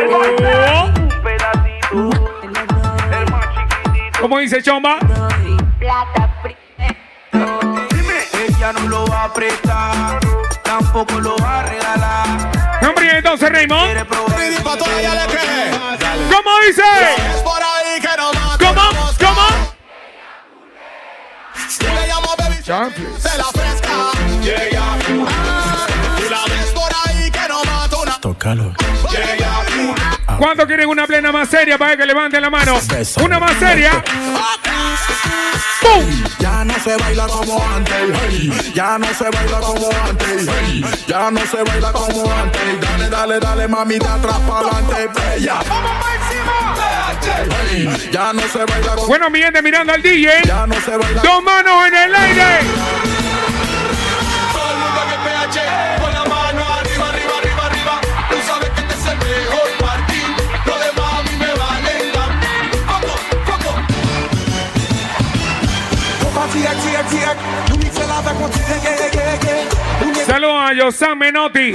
¿Cómo 4.20 4.38
dice 4.38 4.62
Chomba? 4.62 4.98
Plata 5.90 6.30
Ella 8.32 8.72
no 8.72 8.80
lo 8.86 9.04
va 9.08 9.24
a 9.24 9.34
prestar, 9.34 10.20
tampoco 10.62 11.18
lo 11.18 11.36
va 11.38 11.58
a 11.58 11.62
regalar. 11.64 12.52
Hombre, 12.88 13.18
entonces 13.18 13.50
Raymond. 13.50 14.06
¿Cómo 16.30 16.50
dice? 16.64 16.82
¿Cómo? 18.60 18.82
¿Cómo? 19.18 19.46
Baby 22.38 23.02
de 23.22 23.36
la 23.36 23.46
fresca. 23.46 23.90
Una. 27.90 28.20
Tócalo. 28.20 28.74
¿Cuánto 30.38 30.66
quieren 30.68 30.88
una 30.88 31.06
plena 31.08 31.32
más 31.32 31.48
seria 31.48 31.76
para 31.76 31.96
que 31.96 32.06
levanten 32.06 32.40
la 32.40 32.48
mano? 32.48 32.78
Una 33.24 33.40
más 33.40 33.58
seria. 33.58 34.04
¡Pum! 35.80 36.24
Ya 36.38 36.64
no 36.64 36.74
se 36.80 36.96
baila 36.96 37.26
como 37.26 37.62
antes, 37.74 37.94
hey. 38.28 38.72
ya 38.74 38.98
no 38.98 39.06
se 39.14 39.24
baila 39.30 39.60
como 39.60 39.88
antes, 40.08 40.48
hey. 40.48 40.84
ya 41.06 41.30
no 41.30 41.40
se 41.46 41.62
baila 41.62 41.92
como 41.92 42.32
antes. 42.32 42.80
Dale, 42.80 43.10
dale, 43.10 43.40
dale, 43.40 43.68
mamita, 43.68 44.14
atrás 44.14 44.38
para 44.40 44.68
adelante, 44.68 45.20
bella. 45.20 45.60
Hey. 47.70 48.08
Ya 48.12 48.32
no 48.32 48.42
se 48.42 48.64
baila 48.64 48.94
como 48.94 49.06
Bueno, 49.08 49.30
mi 49.30 49.40
gente 49.40 49.62
mirando 49.62 49.92
al 49.92 50.02
DJ. 50.02 50.42
Ya 50.44 50.66
no 50.66 50.74
se 50.80 50.96
baila. 50.96 51.22
Dos 51.22 51.42
manos 51.42 51.86
en 51.86 51.94
el 51.94 52.14
aire. 52.14 53.09
Saludos 70.26 70.56
a 70.60 70.72
Yosan 70.74 71.18
Menotti. 71.18 71.72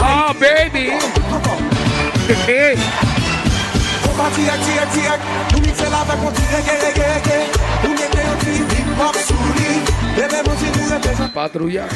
Ah, 0.00 0.32
baby. 0.38 0.92
Patrulla. 11.34 11.86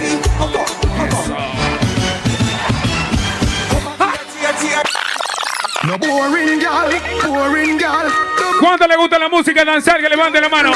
No 5.87 5.99
boring 5.99 6.61
girl, 6.61 6.91
boring 7.25 7.79
girl. 7.79 8.11
¿Cuánto 8.59 8.87
le 8.87 8.97
gusta 8.97 9.19
la 9.19 9.29
música 9.29 9.65
danzar? 9.65 10.01
Que 10.01 10.09
levante 10.09 10.41
la 10.41 10.49
mano. 10.49 10.73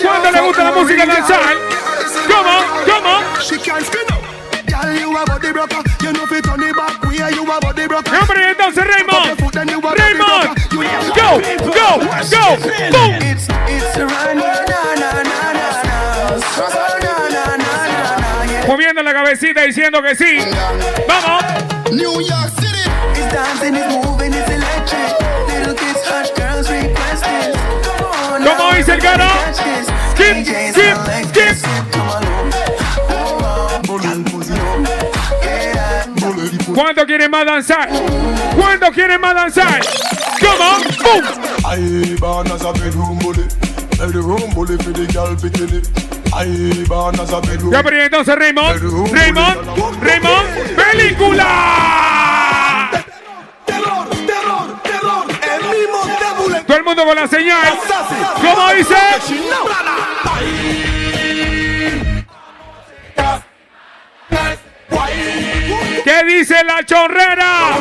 ¿Cuánto 0.00 0.30
le 0.30 0.40
gusta 0.40 0.62
la 0.62 0.70
música 0.70 1.04
danzar? 1.04 1.40
¿Cómo? 2.28 2.64
¿Cómo? 2.86 3.40
She 3.40 3.58
can't 3.58 3.82
spin 3.82 4.06
up. 4.12 4.22
Girl, 4.66 4.94
you 4.94 5.16
a 5.16 5.24
body 5.24 5.52
broker. 5.52 5.82
You 6.00 6.12
know 6.12 6.26
fi 6.26 6.40
turn 6.40 6.62
it 6.62 6.76
back 6.76 7.02
way. 7.02 7.16
You 7.34 7.42
a 7.42 7.60
body 7.60 7.88
broker. 7.88 8.14
Hombre, 8.14 8.50
entonces 8.50 8.84
Raymond. 8.86 9.36
Raymond. 9.98 10.56
Go, 10.70 11.40
go, 11.72 11.98
go. 12.30 12.56
Boom. 12.92 13.18
It's 13.22 13.48
it's. 13.66 13.96
Moviendo 18.68 19.02
la 19.02 19.12
cabecita 19.12 19.62
diciendo 19.62 20.02
que 20.02 20.14
sí. 20.14 20.38
Vamos. 21.08 21.44
New 21.92 22.20
York 22.20 22.50
City. 22.60 22.66
¿Cómo 28.46 28.72
dice 28.74 28.92
el 28.92 29.00
this. 29.00 29.10
Skip, 30.12 30.46
skip, 30.46 30.96
skip. 31.32 31.56
Come. 31.92 32.36
¿Cuánto 36.74 37.06
quieren 37.06 37.30
más 37.30 37.44
danzar? 37.46 37.88
¿Cuánto 38.54 38.92
quieren 38.92 39.20
más 39.20 39.34
danzar? 39.34 39.80
¿Cómo? 40.40 40.78
¡Bum! 41.02 41.24
I 41.64 42.14
born 42.20 42.52
as 42.52 42.62
a 42.62 42.72
bedroom 42.72 43.18
bully. 43.18 43.44
Bedroom 43.98 44.54
bully 44.54 44.76
for 44.76 44.92
the 44.92 45.06
girl 45.12 45.34
bikini. 45.36 45.82
I 46.32 46.84
born 46.86 47.18
as 47.18 47.32
a 47.32 47.40
bedroom. 47.40 47.72
Ya, 47.72 47.82
pero 47.82 48.02
entonces 48.02 48.36
Raymond, 48.36 48.80
Raymond, 49.10 50.02
Raymond, 50.02 50.48
película. 50.76 52.35
El 56.76 56.84
mundo 56.84 57.06
con 57.06 57.16
la 57.16 57.26
señal. 57.26 57.72
¿Cómo 58.34 58.70
dice? 58.74 58.94
¿Qué 66.04 66.24
dice 66.24 66.62
la 66.64 66.84
chorrera? 66.84 67.78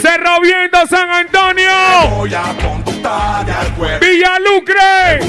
Cerro 0.00 0.40
Viento 0.40 0.86
San 0.86 1.10
Antonio. 1.10 1.70
Voy 2.16 2.34
a 2.34 2.44
conductar 2.62 3.50
al 3.50 3.74
cuerpo. 3.74 4.06
Villalucre. 4.06 5.20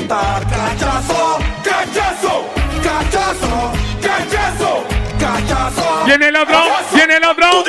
Viene 6.05 6.27
el 6.29 6.35
otro, 6.35 6.63
viene 6.93 7.17
el 7.17 7.25
otro. 7.25 7.63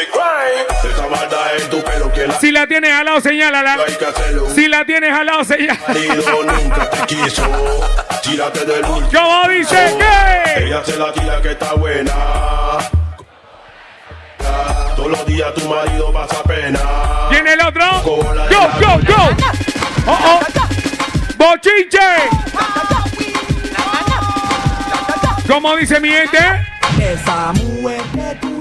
Que 2.26 2.32
Si 2.40 2.52
la 2.52 2.66
tienes 2.66 2.92
al 2.92 3.04
lado, 3.04 3.20
señálala. 3.20 3.78
que. 3.84 4.54
Si 4.54 4.68
la 4.68 4.84
tienes 4.84 5.12
al 5.12 5.26
lado, 5.26 5.44
señálala. 5.44 5.80
¿Cómo 9.12 9.48
dice 9.48 9.96
qué? 9.98 10.64
Ella 10.64 10.84
se 10.84 10.96
la 10.96 11.12
tira 11.12 11.42
que 11.42 11.50
está 11.52 11.74
buena. 11.74 12.12
Todos 14.96 15.10
los 15.10 15.26
días 15.26 15.52
tu 15.54 15.68
marido 15.68 16.12
pasa 16.12 16.42
pena. 16.44 16.80
Viene 17.30 17.54
el 17.54 17.60
otro. 17.60 17.80
La 18.34 18.48
go, 18.78 18.98
go. 19.06 19.36
Oh, 20.06 20.18
oh. 20.24 20.40
Bochinche. 21.36 21.98
¿Cómo 25.48 25.76
dice 25.76 25.98
mi 26.00 26.10
gente? 26.10 26.38
Esa 27.00 27.52
mujer 27.52 28.51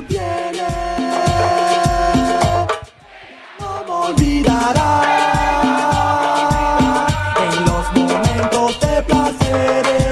olvidará 4.11 5.01
en 7.37 7.65
los 7.65 7.93
momentos 7.93 8.79
de 8.79 9.03
placeres. 9.03 10.03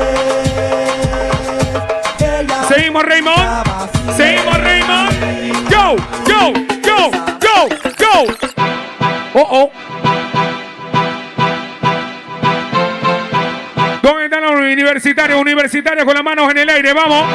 Ella 2.19 2.63
Seguimos, 2.67 3.03
Raymond. 3.03 3.65
Seguimos, 4.15 4.57
Raymond. 4.57 5.11
Go, 5.69 5.95
go, 6.25 6.53
go, 6.83 7.11
go, 7.39 7.69
go. 7.99 8.27
Oh, 9.33 9.47
oh. 9.51 9.71
¿Dónde 14.01 14.25
están 14.25 14.41
los 14.41 14.51
universitarios? 14.51 15.39
Universitarios 15.39 16.05
con 16.05 16.15
las 16.15 16.23
manos 16.23 16.49
en 16.51 16.57
el 16.57 16.69
aire, 16.69 16.93
vamos. 16.93 17.25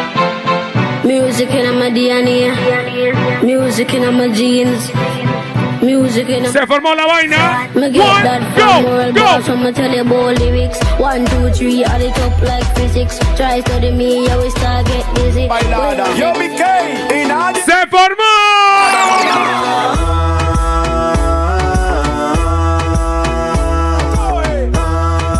Music 1.05 1.51
in 1.51 1.79
my 1.79 1.91
DNA. 1.91 3.43
Music 3.43 3.93
in 3.95 4.17
my 4.17 4.29
jeans. 4.33 4.91
Music 5.83 6.29
in 6.29 6.47
Se 6.53 6.67
formó 6.67 6.95
la 6.95 7.07
vaina. 7.07 7.69
Me 7.75 7.91
get 7.91 8.03
One, 8.03 8.23
that 8.23 8.41
go, 8.57 8.63
from 8.63 8.85
World 8.85 9.15
go. 9.15 9.23
Boss, 9.23 9.49
I'ma 9.49 9.73
tell 9.73 9.93
you 9.93 10.01
about 10.03 10.39
lyrics. 10.39 10.79
One, 10.99 11.25
two, 11.27 11.51
three, 11.51 11.85
add 11.85 12.03
it 12.03 12.19
up 12.21 12.41
like 12.43 12.65
physics. 12.75 13.19
Try 13.37 13.61
study 13.61 13.91
me, 13.91 14.29
I 14.29 14.37
will 14.37 14.51
start 14.51 14.87
get 14.87 15.05
busy. 15.15 15.47
Yo, 16.19 16.33
BK, 16.33 16.63
y 17.13 17.27
nadie. 17.27 17.63
Se 17.63 17.87
formó. 17.89 18.25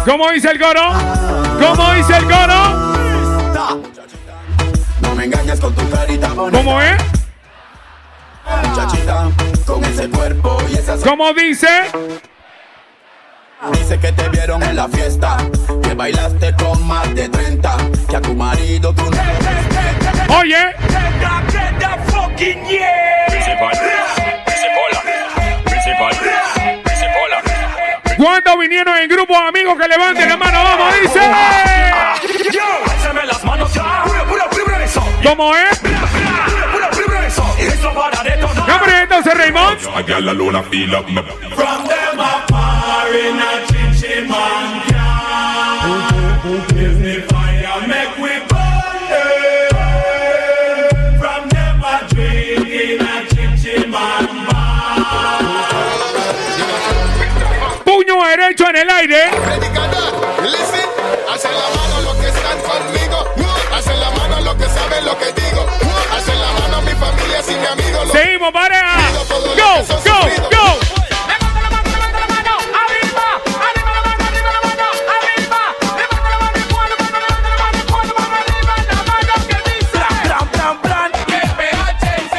¿Cómo 0.05 0.31
dice 0.31 0.51
el 0.51 0.61
coro? 0.61 0.93
¿Cómo 1.59 1.93
dice 1.95 2.17
el 2.17 2.25
coro? 2.25 2.55
No 5.01 5.15
me 5.15 5.25
engañes 5.25 5.59
con 5.61 5.75
tu 5.75 5.89
carita 5.91 6.29
bonita. 6.35 6.59
¿Cómo 6.59 6.81
es? 6.81 7.24
Muchachita, 8.63 9.31
con 9.67 9.85
ese 9.85 10.09
cuerpo 10.09 10.59
y 10.71 10.75
esas 10.75 11.03
¿Cómo 11.03 11.33
dice? 11.33 11.69
Dice 13.73 13.99
que 13.99 14.13
te 14.13 14.29
vieron 14.29 14.63
en 14.63 14.77
la 14.77 14.89
fiesta, 14.89 15.37
que 15.83 15.95
bailaste 15.95 16.55
con 16.57 16.87
más 16.87 17.15
de 17.15 17.29
30, 17.29 17.77
que 18.09 18.17
a 18.17 18.21
tu 18.21 18.35
marido 18.35 18.95
tú 18.95 19.03
no 19.11 20.39
Oye, 20.39 20.75
¿cuántos 28.17 28.59
vinieron 28.59 28.97
en 28.99 29.09
grupos 29.09 29.39
de 29.39 29.49
amigos 29.49 29.79
que 29.79 29.89
levanten 29.89 30.29
la 30.29 30.37
mano? 30.37 30.65
Vamos, 30.65 30.95
dice. 31.03 31.21
¿Cómo 35.23 35.55
es? 35.57 35.81
¿Qué 38.23 38.34
hombre, 38.75 39.03
entonces, 39.03 39.35
Raymond? 39.35 39.79
A 39.95 40.03
girl 40.03 40.29
alone 40.29 40.57
I 40.57 40.63
feel 40.65 40.95
up 40.95 41.07
From 41.07 41.87
them 41.87 42.21
a 42.21 42.45
foreign 42.49 43.39
a 43.39 43.67
chichi 43.67 44.27
man 44.29 44.83
can 44.89 45.15
Give 46.75 46.99
me 47.01 47.21
fire, 47.21 47.87
make 47.89 48.17
we 48.19 48.33
burn. 48.49 48.95
From 51.19 51.49
them 51.49 51.83
a 51.83 52.07
drinking 52.09 53.01
a 53.01 53.27
chichi 53.29 53.87
man 53.87 54.29
Puño 57.85 58.25
derecho 58.27 58.69
en 58.71 58.77
el 58.77 58.91
aire. 58.91 59.31
Listen, 60.43 60.89
hacen 61.33 61.53
la 61.53 61.69
mano 61.77 62.01
los 62.03 62.17
que 62.17 62.29
están 62.29 62.59
conmigo, 62.61 63.19
hacen 63.75 64.01
la 64.01 64.11
mano 64.11 64.41
los 64.41 64.55
que 64.57 64.65
saben 64.65 65.05
lo 65.05 65.17
que 65.19 65.33
digo, 65.33 65.64
Seguimos, 68.25 68.53
pareja. 68.53 68.97
Go, 69.55 69.85
go, 70.03 70.19
go. 70.51 70.79
Plan, 80.23 80.49
plan, 80.49 80.79
plan, 80.81 81.13
que 81.27 81.41
PHC 81.59 82.37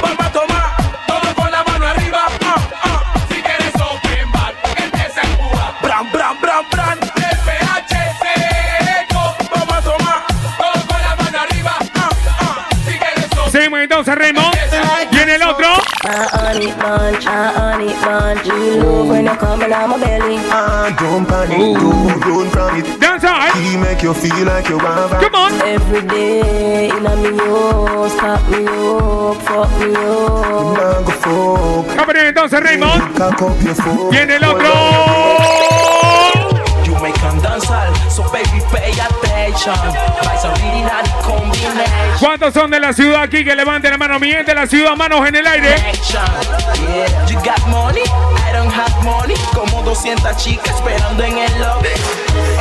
Vamos 0.00 0.26
a 0.26 0.32
tomar 0.32 0.76
todo 1.06 1.34
con 1.34 1.50
la 1.50 1.62
mano 1.62 1.86
arriba. 1.86 2.26
Ah, 2.42 2.56
ah. 2.84 3.02
Si 3.28 3.42
quieres 3.42 3.74
open 3.74 4.32
bar, 4.32 4.54
empieza 4.76 5.20
a 5.20 5.24
empujar. 5.24 5.74
Bran, 5.82 6.10
bran, 6.10 6.40
bran, 6.40 6.64
bran. 6.70 6.98
Que 7.00 7.36
PHC 7.46 8.24
Vamos 9.50 9.74
a 9.74 9.82
tomar 9.82 10.24
todo 10.56 10.86
con 10.86 11.02
la 11.02 11.16
mano 11.16 11.38
arriba. 11.38 11.76
Ah, 11.96 12.08
ah. 12.40 12.66
Si 12.86 12.98
quieres 12.98 13.30
open 13.32 13.52
Seguimos 13.52 13.80
entonces, 13.80 14.14
on 14.16 14.43
it, 16.64 16.76
man, 16.78 17.14
I 17.26 17.28
on 17.60 17.80
it, 17.80 17.96
man. 18.02 18.36
You 18.46 18.82
love 18.82 19.08
when 19.08 19.24
you 19.24 19.36
come 19.36 19.62
on 19.62 19.90
my 19.90 19.98
belly. 19.98 20.36
Ah, 20.50 20.94
don't 20.98 21.26
panic, 21.26 21.76
don't 21.76 22.20
run 22.24 22.48
from 22.50 22.76
it. 22.78 23.00
Dance 23.00 23.24
on. 23.24 23.52
He 23.62 23.76
make 23.76 24.02
you 24.02 24.14
feel 24.14 24.44
like 24.46 24.68
you 24.68 24.78
have 24.78 25.12
a 25.12 25.20
Come 25.20 25.34
on. 25.34 25.52
Every 25.62 26.02
day 26.08 26.88
in 26.88 27.06
a 27.06 27.14
me 27.16 27.36
house, 27.38 28.14
pop 28.16 28.42
me 28.50 28.64
up, 28.66 29.36
fuck 29.46 29.70
me 29.80 29.94
up. 29.94 30.76
Now 30.76 31.02
go 31.06 31.12
fuck, 31.22 31.94
¿Qué 31.94 32.00
hombre, 32.00 32.28
entonces, 32.28 32.60
Raymond? 32.60 33.16
cock 33.16 33.42
up 33.42 33.62
your 33.62 33.74
foot. 33.74 34.10
Viene 34.10 34.36
el 34.36 34.44
otro. 34.44 34.68
You 36.84 36.94
make 37.02 37.14
them 37.20 37.40
dance 37.40 37.70
all, 37.70 37.94
so 38.10 38.22
baby 38.32 38.60
pay 38.72 38.90
attention. 38.92 39.74
Vibes 40.24 40.44
are 40.44 40.56
really 40.62 40.82
not 40.82 41.06
a 41.06 41.12
combination. 41.22 41.43
¿Cuántos 42.20 42.54
son 42.54 42.70
de 42.70 42.80
la 42.80 42.92
ciudad 42.92 43.22
aquí 43.22 43.44
que 43.44 43.54
levanten 43.54 43.90
la 43.90 43.98
mano? 43.98 44.18
Mi 44.18 44.30
gente 44.30 44.52
de 44.52 44.60
la 44.60 44.66
ciudad, 44.66 44.94
manos 44.96 45.26
en 45.26 45.34
el 45.36 45.46
aire. 45.46 45.76
Yeah, 45.76 47.26
you 47.26 47.36
got 47.40 47.66
money, 47.68 48.02
I 48.02 48.52
don't 48.52 48.72
have 48.72 48.94
money. 49.02 49.34
Como 49.52 49.82
200 49.82 50.36
chicas 50.36 50.74
esperando 50.74 51.24
en 51.24 51.38
el 51.38 51.60
lobby. 51.60 51.88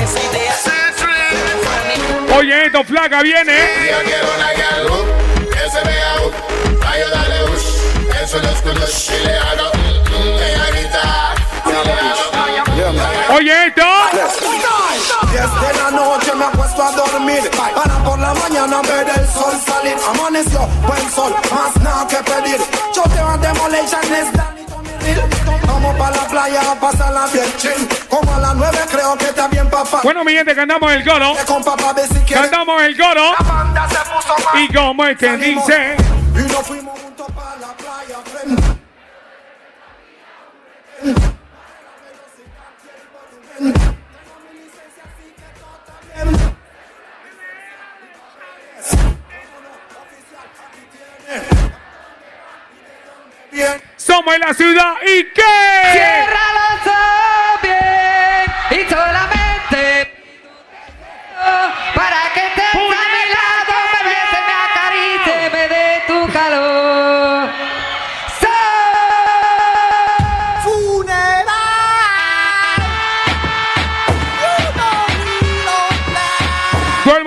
Esa 0.01 0.19
idea. 0.19 0.53
Oye, 2.35 2.65
esto, 2.65 2.83
flaca, 2.83 3.21
viene. 3.21 3.53
Yo 3.89 4.03
quiero 4.03 4.27
una 4.35 4.47
girl 4.49 4.87
look, 4.87 5.49
que 5.49 5.69
se 5.69 5.81
vea 5.87 6.15
pa' 6.81 6.97
yo 6.97 7.09
darle 7.09 7.43
ush, 7.45 8.19
en 8.19 8.27
su 8.27 8.37
luz 8.39 9.09
y 9.09 9.25
le 9.25 9.37
hago 9.37 9.71
ella 10.41 10.65
grita, 10.71 11.35
y 11.65 11.69
le 11.69 11.93
hago 11.93 12.32
Oye, 13.35 13.67
esto. 13.67 13.81
Desde 15.31 15.81
la 15.81 15.89
noche 15.89 16.35
me 16.35 16.45
acuesto 16.45 16.83
a 16.83 16.91
dormir 16.91 17.49
Para 17.57 18.03
por 18.03 18.19
la 18.19 18.33
mañana 18.35 18.81
ver 18.83 19.07
el 19.09 19.27
sol 19.27 19.53
salir 19.65 19.95
Amaneció, 20.07 20.67
buen 20.85 21.11
sol, 21.11 21.33
más 21.51 21.75
nada 21.81 22.07
que 22.07 22.17
pedir 22.17 22.61
a 22.61 23.37
demolition 23.37 24.13
es 24.13 24.33
Danny 24.33 24.63
Tommy 24.65 24.89
Real. 25.01 25.29
Vamos 25.65 25.95
para 25.95 26.15
la 26.15 26.27
playa 26.27 26.71
a 26.71 26.75
pasarla 26.75 27.27
bien 27.33 27.51
chill 27.57 27.87
Como 28.07 28.35
a 28.35 28.39
las 28.39 28.55
nueve 28.55 28.77
creo 28.91 29.17
que 29.17 29.25
está 29.25 29.47
bien 29.47 29.67
papá 29.69 30.01
Bueno, 30.03 30.23
mi 30.23 30.33
gente, 30.33 30.53
cantamos 30.53 30.91
el 30.91 31.03
coro. 31.03 31.33
Cantamos 32.29 32.83
el 32.83 32.97
coro. 32.97 33.33
Y 34.55 34.73
como 34.73 35.05
es 35.05 35.17
que 35.17 35.37
dice. 35.37 35.95
Y 36.35 36.51
nos 36.51 36.67
fuimos 36.67 36.99
juntos 36.99 37.27
para 37.31 37.55
la 37.55 37.73
playa. 37.73 38.17
Somos 53.95 54.35
en 54.35 54.41
la 54.41 54.53
ciudad 54.53 54.95
y 55.01 55.23
qué. 55.33 55.41
Cierra 55.93 56.43
ojos 56.73 57.61
bien 57.61 58.81
y 58.81 58.89
solamente 58.89 60.13
para 61.95 62.33
que 62.33 62.52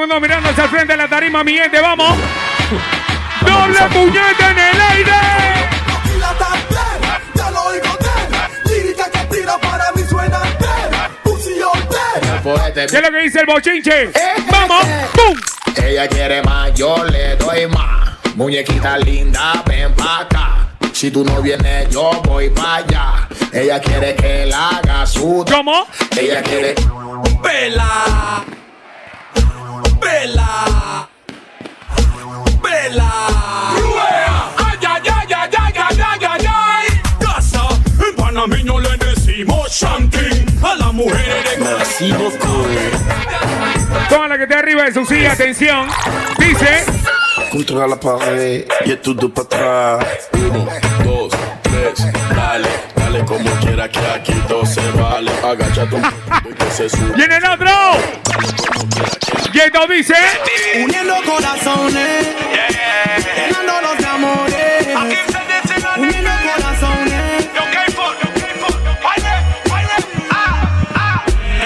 mundo 0.07 0.21
mirando 0.21 0.51
hacia 0.51 0.65
el 0.65 0.71
frente 0.71 0.93
de 0.93 0.99
la 0.99 1.09
tarima, 1.09 1.43
mi 1.43 1.55
gente, 1.55 1.81
vamos. 1.81 2.17
Doble 3.41 3.81
puñete 3.93 4.45
en 4.51 4.59
el 4.59 4.81
aire. 4.81 5.13
Ya 7.35 7.51
lo 7.51 7.63
oigo 7.65 7.89
de 8.01 8.71
Lírica 8.71 9.11
que 9.11 9.37
tira 9.37 9.59
para 9.59 9.91
mí 9.97 10.03
suena 10.09 10.39
de 10.39 10.49
Fusión 11.25 11.73
de 12.75 12.87
¿Qué 12.87 12.97
es 12.97 13.03
lo 13.03 13.11
que 13.11 13.23
dice 13.23 13.41
el 13.41 13.47
bochinche? 13.47 14.13
Vamos, 14.51 14.87
¡pum! 15.13 15.37
Ella 15.85 16.07
quiere 16.07 16.43
más, 16.43 16.73
yo 16.75 17.05
le 17.05 17.35
doy 17.37 17.67
más. 17.67 18.11
Muñequita 18.37 18.99
linda, 18.99 19.63
ven 19.67 19.93
pa' 19.95 20.21
acá. 20.21 20.69
Si 20.93 21.11
tú 21.11 21.25
no 21.25 21.43
vienes, 21.43 21.89
yo 21.91 22.11
voy 22.25 22.51
pa' 22.51 22.77
allá. 22.77 23.29
Ella 23.53 23.81
quiere 23.81 24.15
que 24.15 24.47
la 24.47 24.69
haga 24.69 25.05
su. 25.05 25.45
¿Cómo? 25.51 25.87
Ella 26.17 26.43
quiere. 26.43 26.75
Vela. 30.07 31.09
Vela. 32.63 33.13
Ay, 34.57 34.79
ay, 34.87 35.03
ay, 35.05 35.33
ay, 35.35 35.51
ay, 35.59 35.75
ay, 35.77 36.01
ay, 36.01 36.25
ay, 36.31 36.47
ay. 36.49 36.87
Casa, 37.19 37.69
en 37.99 38.15
panameño 38.15 38.79
le 38.79 38.97
decimos 38.99 39.69
shanking. 39.73 40.47
A 40.63 40.75
las 40.77 40.93
mujeres 40.93 41.59
de 41.59 41.65
Nacimos 41.65 42.35
Toda 44.09 44.29
la 44.29 44.37
que 44.37 44.45
esté 44.45 44.55
arriba 44.55 44.85
de 44.85 44.95
su 44.95 45.05
silla, 45.05 45.33
atención. 45.33 45.89
Dice. 46.39 46.85
Contra 47.51 47.89
la 47.89 47.99
pared 47.99 48.65
y 48.85 48.93
es 48.93 49.03
todo 49.03 49.29
para 49.29 49.97
atrás. 49.97 50.29
Uno, 50.35 50.69
dos, 51.05 51.33
tres, 51.63 52.07
dale 52.35 52.86
como 53.27 53.51
quiera 53.61 53.89
que 53.91 53.99
aquí 53.99 54.33
todo 54.49 54.65
se 54.65 54.81
vale. 54.93 55.31
Agáchate 55.45 55.95
un 55.97 56.03
poquito 56.03 56.51
y 56.51 56.55
que 56.55 56.71
se 56.71 56.89
sube. 56.89 57.15
¡Y 57.17 57.23
en 57.23 57.33
el 57.33 57.45
otro! 57.45 57.71
Y 59.53 59.59
esto 59.59 59.87
dice. 59.89 60.15
Uniendo 60.85 61.15
corazones, 61.25 62.27
llenando 63.37 63.73
los 63.83 64.05
amores. 64.05 64.87
Uniendo 65.97 66.31
corazones. 66.55 67.47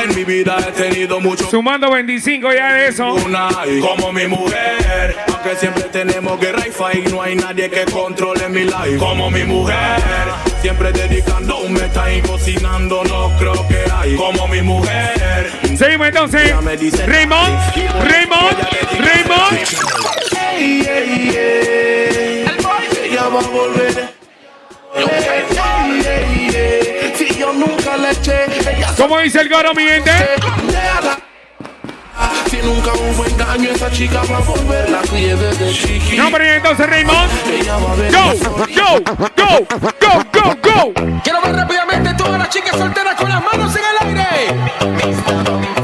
En 0.03 0.17
mi 0.17 0.25
vida 0.25 0.57
he 0.67 0.73
tenido 0.73 1.21
mucho. 1.21 1.51
Sumando 1.51 1.91
25 1.91 2.55
ya 2.55 2.73
de 2.73 2.89
eso. 2.89 3.13
Una 3.13 3.51
como 3.83 4.13
mi 4.13 4.27
mujer. 4.27 5.17
Aunque 5.29 5.57
siempre 5.57 5.85
tenemos 5.85 6.41
guerra 6.41 6.67
y 6.67 6.71
fight, 6.71 7.09
no 7.11 7.21
hay 7.21 7.35
nadie 7.35 7.69
que 7.69 7.85
controle 7.87 8.49
mi 8.49 8.65
life. 8.65 8.97
Como 8.99 9.31
mi 9.31 9.45
mujer. 9.45 9.77
Siempre 10.63 10.93
dedicando 10.93 11.59
un 11.61 11.73
meta 11.73 12.13
y 12.13 12.21
cocinando, 12.21 13.03
no 13.05 13.31
creo 13.39 13.67
que 13.67 13.83
hay. 13.91 14.15
Como 14.15 14.47
mi 14.47 14.61
mujer. 14.61 15.51
Seguimos 15.77 16.09
entonces. 16.09 16.53
Raymond, 17.07 17.59
Raymond, 18.05 18.59
Raymond. 18.99 19.59
Ella 23.03 23.29
va 23.29 23.41
a 23.41 23.49
volver. 23.49 24.15
Si 27.17 27.39
yo 27.39 27.53
nunca 27.55 27.97
le 27.97 28.11
eché, 28.11 28.45
¿Cómo 28.99 29.19
dice 29.21 29.41
el 29.41 29.49
goro, 29.49 29.73
mi 29.75 29.85
gente? 29.85 30.11
Si 32.51 32.57
nunca 32.59 32.93
hubo 32.93 33.25
engaño, 33.25 33.71
esa 33.71 33.91
chica 33.91 34.23
va 34.31 34.37
a 34.37 34.41
volver. 34.41 34.91
La 34.91 35.01
desde 35.01 35.73
chiqui. 35.73 36.17
No, 36.17 36.31
pero 36.31 36.45
entonces 36.45 36.87
Raymond. 36.87 37.31
Go, 38.11 38.35
go, 38.75 39.01
go, 39.37 39.67
go, 40.01 40.30
go, 40.43 40.55
go. 40.63 41.21
Quiero 41.23 41.41
ver 41.43 41.55
rápidamente 41.55 42.15
todas 42.15 42.39
las 42.39 42.49
chicas 42.49 42.77
solteras 42.77 43.15
con 43.17 43.29
las 43.29 43.43
manos 43.43 43.75
en 43.77 43.83
el 43.83 43.97
aire. 44.09 44.29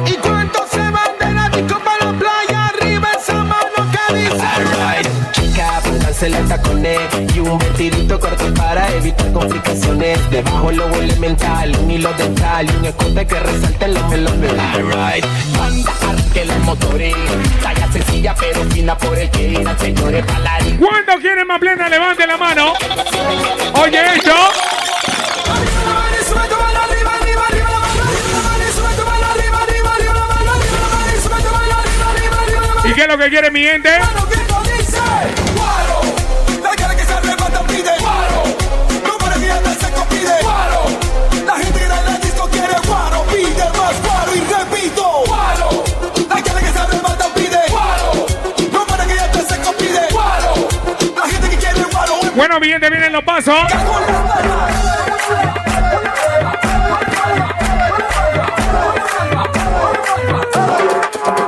¿Y 0.07 0.15
cuántos 0.15 0.69
se 0.71 0.79
van 0.79 1.11
de 1.19 1.33
la 1.33 1.49
disco 1.51 1.79
para 1.81 2.13
la 2.13 2.19
playa? 2.19 2.67
Arriba 2.67 3.09
esa 3.19 3.35
mano 3.35 3.91
que 3.93 4.15
dice. 4.15 4.47
Alright, 4.47 5.09
chica, 5.33 5.81
pónganse 5.85 6.29
la 6.31 6.41
tacones 6.43 7.01
y 7.35 7.39
un 7.41 7.59
vestidito 7.59 8.19
corto 8.19 8.53
para 8.55 8.89
evitar 8.95 9.33
complicaciones. 9.33 10.19
Debajo 10.31 10.73
lo 10.73 10.89
elemental, 10.95 11.77
un 11.77 11.91
hilo 11.91 12.13
dental 12.15 12.67
y 12.71 12.77
un 12.77 12.85
escote 12.87 13.27
que 13.27 13.41
resalte 13.41 13.89
los. 13.89 14.03
Alright, 14.03 15.25
banda, 15.57 15.93
que 19.31 19.49
irán, 19.49 19.79
señores, 19.79 20.27
bailar. 20.27 20.63
¿Cuántos 20.79 21.17
quieren 21.21 21.47
más 21.47 21.59
plena? 21.59 21.89
Levante 21.89 22.27
la 22.27 22.37
mano. 22.37 22.75
Oye 23.75 23.99
esto. 24.17 24.35
¿Y 32.85 32.93
qué 32.93 33.03
es 33.03 33.09
lo 33.09 33.19
que 33.19 33.29
quiere 33.29 33.51
mi 33.51 33.63
gente? 33.63 33.91
Bueno, 52.37 52.61
mi 52.61 52.69
gente, 52.69 52.91
vienen 52.91 53.13
los 53.13 53.25
pasos. 53.25 53.55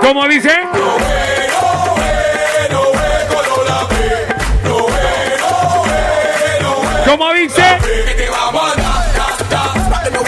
¿Cómo 0.00 0.26
dice? 0.26 0.50
¿Cómo 7.04 7.32
dice? 7.34 7.62
Que 7.82 8.14
te 8.14 8.30
vamos 8.30 8.62
a 8.62 8.76
dar. 8.80 10.04
Que 10.04 10.10
no. 10.10 10.24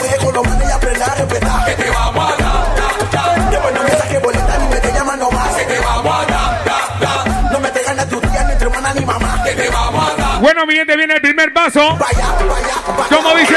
Que 3.51 3.59
no 3.73 3.83
me 3.83 3.91
te. 3.97 5.57
Que 5.57 5.67
te 5.67 5.81
a. 6.21 7.51
No 7.51 7.61
me 7.61 7.71
ganas 7.71 8.09
tu 8.11 8.21
día 8.21 8.45
ni 8.45 8.53
entre 8.53 8.69
hermana 8.69 8.93
ni 8.95 9.07
mamá. 9.07 9.43
Que 9.43 9.53
te 9.55 9.69
a. 9.71 10.00
Bueno, 10.41 10.65
mi 10.65 10.75
gente, 10.75 10.97
viene 10.97 11.15
el 11.15 11.21
primer 11.21 11.53
paso. 11.53 11.99
¿Cómo 13.11 13.35
dice? 13.35 13.57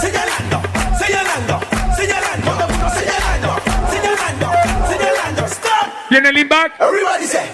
Señalando, 0.00 0.60
señalando, 0.98 1.60
señalando, 1.96 2.66
señalando, 2.94 3.60
señalando, 3.90 4.52
señalando. 4.88 5.46
Stop. 5.46 6.10
Viene 6.10 6.28
el 6.30 6.38
inback. 6.38 6.72
Everybody 6.80 7.26
say, 7.26 7.48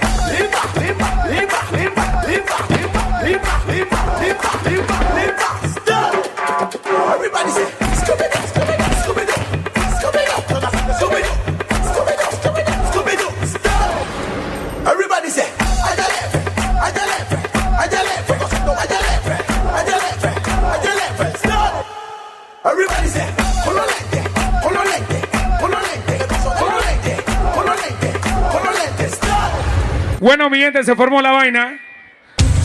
Bueno, 30.26 30.50
mi 30.50 30.58
gente, 30.58 30.82
se 30.82 30.96
formó 30.96 31.22
la 31.22 31.30
vaina. 31.30 31.78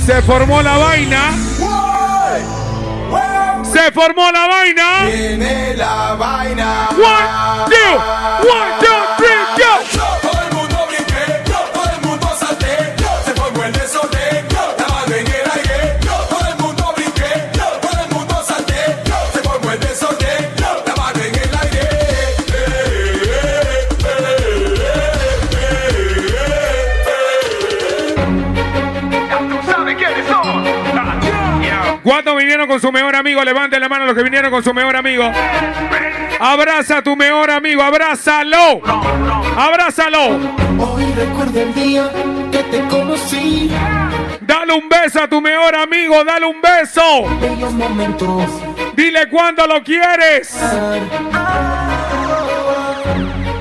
Se 0.04 0.20
formó 0.24 0.64
la 0.64 0.80
vaina. 0.80 1.32
Se 3.62 3.92
formó 3.92 4.32
la 4.32 4.48
vaina. 4.48 5.06
Viene 5.06 5.76
la 5.76 6.16
vaina. 6.16 6.90
One, 6.90 7.70
two, 7.70 8.50
one, 8.50 8.72
two, 8.80 9.01
con 32.72 32.80
su 32.80 32.92
mejor 32.92 33.14
amigo. 33.18 33.44
levante 33.44 33.78
la 33.78 33.90
mano 33.90 34.06
los 34.06 34.16
que 34.16 34.24
vinieron 34.24 34.50
con 34.50 34.64
su 34.64 34.74
mejor 34.74 34.96
amigo. 34.96 35.30
Abraza 36.40 37.00
a 37.00 37.04
tu 37.04 37.18
mejor 37.18 37.52
amigo. 37.52 37.84
Abrázalo. 37.84 38.82
Abrázalo. 39.58 40.40
Hoy 40.80 41.04
el 41.54 41.74
día 41.74 42.10
que 42.50 42.64
te 42.64 42.80
conocí. 42.88 43.70
Dale 44.40 44.74
un 44.74 44.88
beso 44.88 45.22
a 45.22 45.28
tu 45.28 45.42
mejor 45.42 45.76
amigo. 45.76 46.24
Dale 46.24 46.46
un 46.46 46.62
beso. 46.62 47.26
Dile 48.96 49.28
cuándo 49.28 49.68
lo 49.68 49.84
quieres. 49.84 50.58
Ah. 50.64 51.58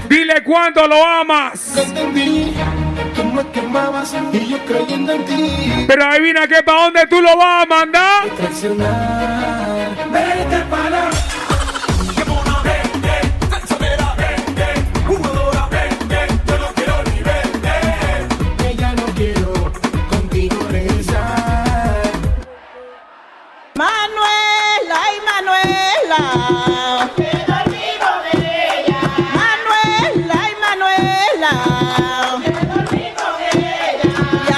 Dile 0.08 0.44
cuándo 0.44 0.86
lo 0.86 1.04
amas 1.04 1.74
me 3.30 3.46
quemabas 3.48 4.14
y 4.32 4.46
yo 4.46 4.58
creyendo 4.64 5.12
en 5.12 5.24
ti. 5.24 5.84
Pero 5.86 6.04
adivina 6.04 6.46
que 6.46 6.62
para 6.62 6.82
dónde 6.84 7.06
tú 7.06 7.20
lo 7.20 7.36
vas 7.36 7.62
a 7.62 7.66
mandar. 7.66 8.28
Traicionar, 8.36 9.88
vete 10.12 10.58
para 10.70 11.09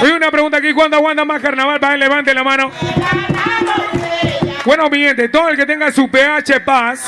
Hay 0.03 0.11
una 0.11 0.31
pregunta 0.33 0.57
aquí, 0.59 0.73
¿cuándo 0.73 0.97
aguanta 0.97 1.25
más 1.25 1.41
carnaval? 1.41 1.79
Para 1.79 1.97
levante 1.97 2.35
la 2.35 2.43
mano. 2.43 2.73
Bueno, 4.65 4.91
mi 4.91 4.99
gente, 4.99 5.29
todo 5.29 5.49
el 5.49 5.57
que 5.57 5.65
tenga 5.65 5.93
su 5.93 6.11
PH 6.11 6.61
Paz 6.65 7.07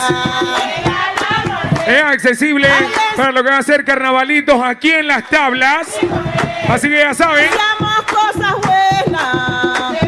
es 1.87 2.03
accesible 2.03 2.69
para 3.17 3.33
lo 3.33 3.43
que 3.43 3.51
van 3.51 3.59
a 3.59 3.63
ser 3.65 3.85
carnavalitos 3.85 4.63
aquí 4.63 4.91
en 4.91 5.09
las 5.09 5.29
tablas. 5.29 5.89
Así 6.69 6.89
que 6.89 6.99
ya 6.99 7.15
saben. 7.15 7.51
cosas 8.07 8.55
buenas. 8.63 9.99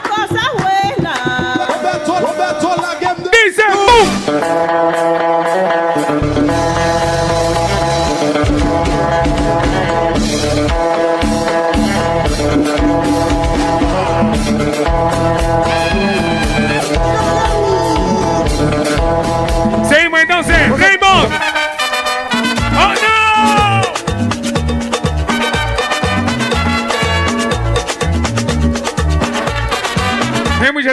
cosas 0.00 0.48
buenas. 0.54 1.68
Dice 3.30 3.62
¡Bum! 3.74 5.27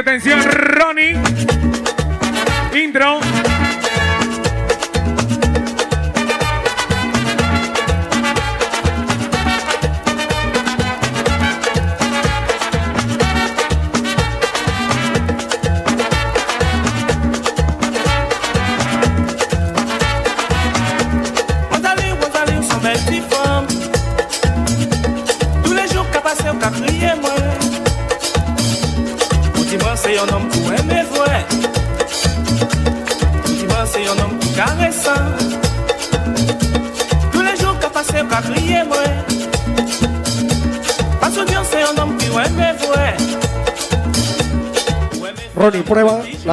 atención, 0.06 0.40
Ronnie. 0.44 1.18
Intro. 2.76 3.20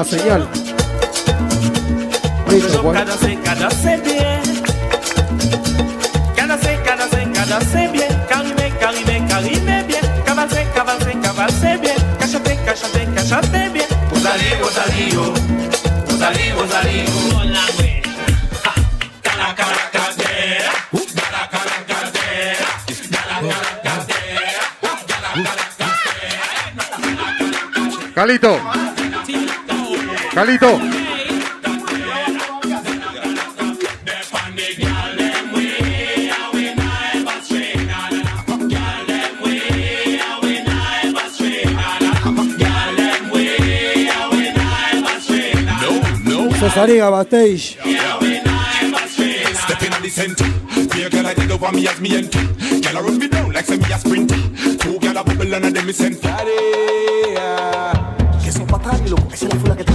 la 0.03 0.09
señal. 0.09 0.49
Listo, 2.51 2.83
bueno. 2.83 3.01
Calito. 28.15 28.72
Calito. 30.33 30.81
Cesarega 46.63 47.11
backstage. 47.11 47.77
Stepping 49.63 49.93
a 49.93 50.01
run 53.01 53.19
me 53.19 53.29
down 53.29 53.53
like 53.53 53.67
semi 53.67 53.85
a. 53.93 54.27
Two 54.79 54.99
a 55.17 55.25
bubble 55.25 55.55
and 55.55 55.65
a 55.67 55.71
demi. 55.71 55.93
Que 58.43 58.53
son 58.53 58.67
loco. 59.11 59.29
Esa 59.33 59.47
es 59.47 59.55
la 59.55 59.61
fula 59.61 59.77
que 59.77 59.85
te 59.85 59.92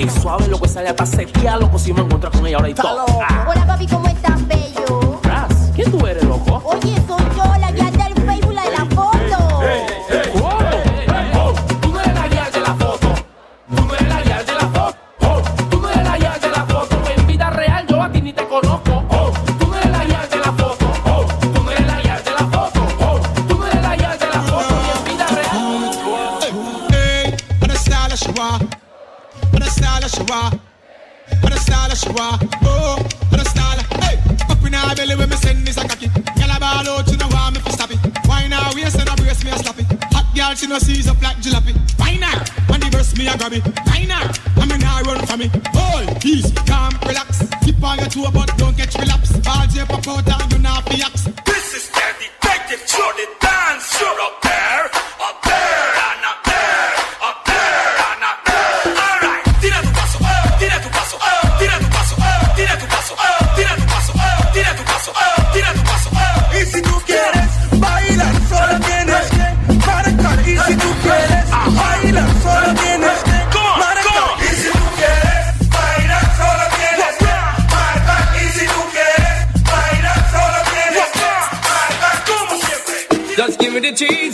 Ey, 0.00 0.08
suave, 0.08 0.48
loco, 0.48 0.64
esa 0.64 0.80
le 0.80 0.94
pase 0.94 1.26
tía, 1.26 1.58
loco, 1.58 1.78
si 1.78 1.92
me 1.92 2.00
encuentro 2.00 2.30
con 2.30 2.46
ella 2.46 2.56
ahora 2.56 2.70
y 2.70 2.74
todo. 2.74 3.04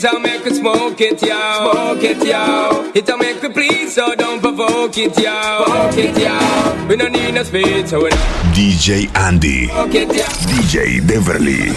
The 0.07 0.13
trees, 0.13 0.23
make 0.23 0.43
her 0.43 0.55
smoke 0.55 1.01
it, 1.01 1.23
yo. 1.23 1.73
Smoke 1.73 2.05
it, 2.05 2.27
yo. 2.27 2.93
It 2.95 3.09
a 3.09 3.17
make 3.17 3.39
her 3.39 3.51
please, 3.51 3.95
so 3.95 4.15
don't 4.15 4.41
provoke 4.41 4.97
it, 4.99 5.19
yo. 5.19 5.65
Provoke 5.65 5.99
it, 5.99 6.19
yo. 6.19 6.87
We 6.87 6.97
don't 6.97 7.13
need 7.13 7.35
no 7.35 7.43
speed, 7.43 7.89
so 7.89 8.05
we 8.05 8.11
don't 8.11 8.21
DJ 8.55 9.15
Andy. 9.17 9.67
provoke 9.69 9.95
it, 9.95 10.09
yo. 10.09 10.25
DJ 10.53 11.07
Beverly. 11.07 11.73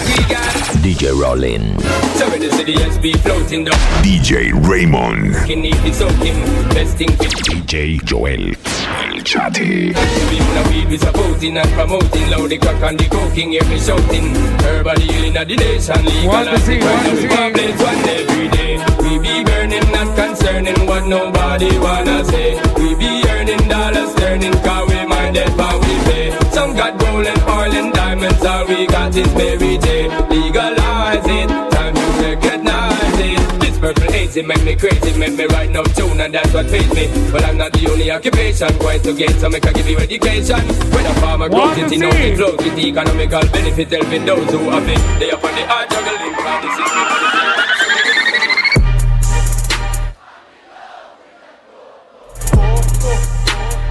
DJ 0.84 1.11
Rollin. 1.19 1.80
So 2.17 2.30
we 2.32 2.39
the 2.39 2.51
city 2.51 2.75
SB 2.75 3.17
floating 3.19 3.65
down. 3.65 3.75
DJ 4.03 4.51
Raymond. 4.67 5.36
Can 5.47 5.61
need 5.61 5.75
it 5.75 5.95
soaking. 5.95 6.39
Best 6.73 6.97
thing 6.97 7.09
DJ 7.09 8.03
Joel. 8.03 8.53
El 9.10 9.24
Chati. 9.24 9.91
We 10.30 10.38
wanna 10.39 10.70
weed, 10.70 10.88
we 10.89 10.97
supporting 10.97 11.57
and 11.57 11.70
promoting. 11.70 12.30
Loud 12.30 12.49
the 12.49 12.57
crack 12.57 12.82
and 12.84 12.99
the 12.99 13.05
coking, 13.10 13.51
hear 13.51 13.66
me 13.66 13.80
shouting. 13.80 14.36
Everybody 14.62 15.01
healing 15.01 15.38
at 15.38 15.47
the 15.47 15.55
nation. 15.55 16.05
Legalize 16.05 16.70
it 16.70 16.84
right 16.84 17.03
now. 17.03 17.14
We 17.18 17.28
one 17.88 18.10
every 18.18 18.47
day. 18.49 18.74
We 19.01 19.18
be 19.18 19.43
burning, 19.43 19.91
not 19.91 20.16
concerning 20.16 20.86
what 20.86 21.07
nobody 21.07 21.72
wanna 21.80 22.24
say. 22.26 22.62
We 22.78 22.93
be 22.95 23.24
earning 23.30 23.68
dollars, 23.68 24.14
turning 24.16 24.53
car 24.62 24.86
we 24.86 25.05
minded 25.07 25.49
how 25.57 25.80
we 25.80 25.93
pay. 26.05 26.38
Some 26.51 26.76
got 26.76 26.99
gold 26.99 27.26
and 27.26 27.41
oil 27.49 27.74
and 27.74 27.93
diamonds, 27.93 28.45
all 28.45 28.68
we 28.68 28.86
got 28.86 29.16
is 29.16 29.34
Mary 29.34 29.78
J. 29.80 30.07
Legalize 30.30 31.26
it, 31.26 31.49
purple 34.30 34.39
it 34.39 34.47
make 34.47 34.63
me 34.63 34.75
crazy, 34.75 35.17
make 35.17 35.34
me 35.34 35.45
write 35.45 35.71
no 35.71 35.84
tune, 35.84 36.19
and 36.21 36.34
that's 36.34 36.53
what 36.53 36.67
pays 36.67 36.89
me. 36.93 37.07
But 37.32 37.43
I'm 37.43 37.57
not 37.57 37.71
the 37.73 37.89
only 37.89 38.11
occupation, 38.11 38.67
quite 38.80 39.03
to 39.03 39.13
get, 39.13 39.32
so 39.39 39.49
make 39.49 39.65
I 39.65 39.73
give 39.73 39.88
you 39.88 39.97
education. 39.97 40.59
When 40.93 41.05
a 41.05 41.13
farmer 41.15 41.49
grows 41.49 41.77
it, 41.77 41.91
he 41.91 41.97
knows 41.97 42.13
it 42.15 42.36
flows 42.38 42.57
with 42.57 42.75
the 42.75 42.88
economical 42.88 43.41
benefit, 43.51 43.91
helping 43.91 44.25
those 44.25 44.51
who 44.51 44.69
have 44.69 44.88
it. 44.88 45.19
They 45.19 45.32
up 45.32 45.43
on 45.43 45.55
the 45.55 45.65
hard 45.65 45.89
juggling, 45.89 46.34
how 46.34 46.61
the 46.61 46.69
system. 46.77 47.05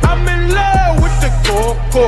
I'm 0.05 0.29
in 0.29 0.51
love 0.55 1.03
with 1.03 1.21
the 1.21 1.31
coco. 1.47 2.05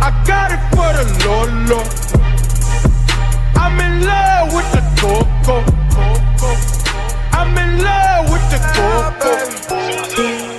I 0.00 0.10
got 0.26 0.52
it 0.52 0.60
for 0.74 0.92
the 0.96 1.04
lolo. 1.24 1.80
I'm 3.56 3.80
in 3.80 4.04
love 4.04 4.54
with 4.54 4.70
the 4.72 4.82
coco. 5.00 5.85
I'm 6.38 7.56
in 7.56 7.82
love 7.82 8.30
with 8.30 8.50
the 8.50 8.58
coco. 8.74 10.55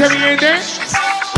¿Cómo 0.00 0.08
dice 0.08 0.18
mi 0.18 0.30
gente? 0.30 0.46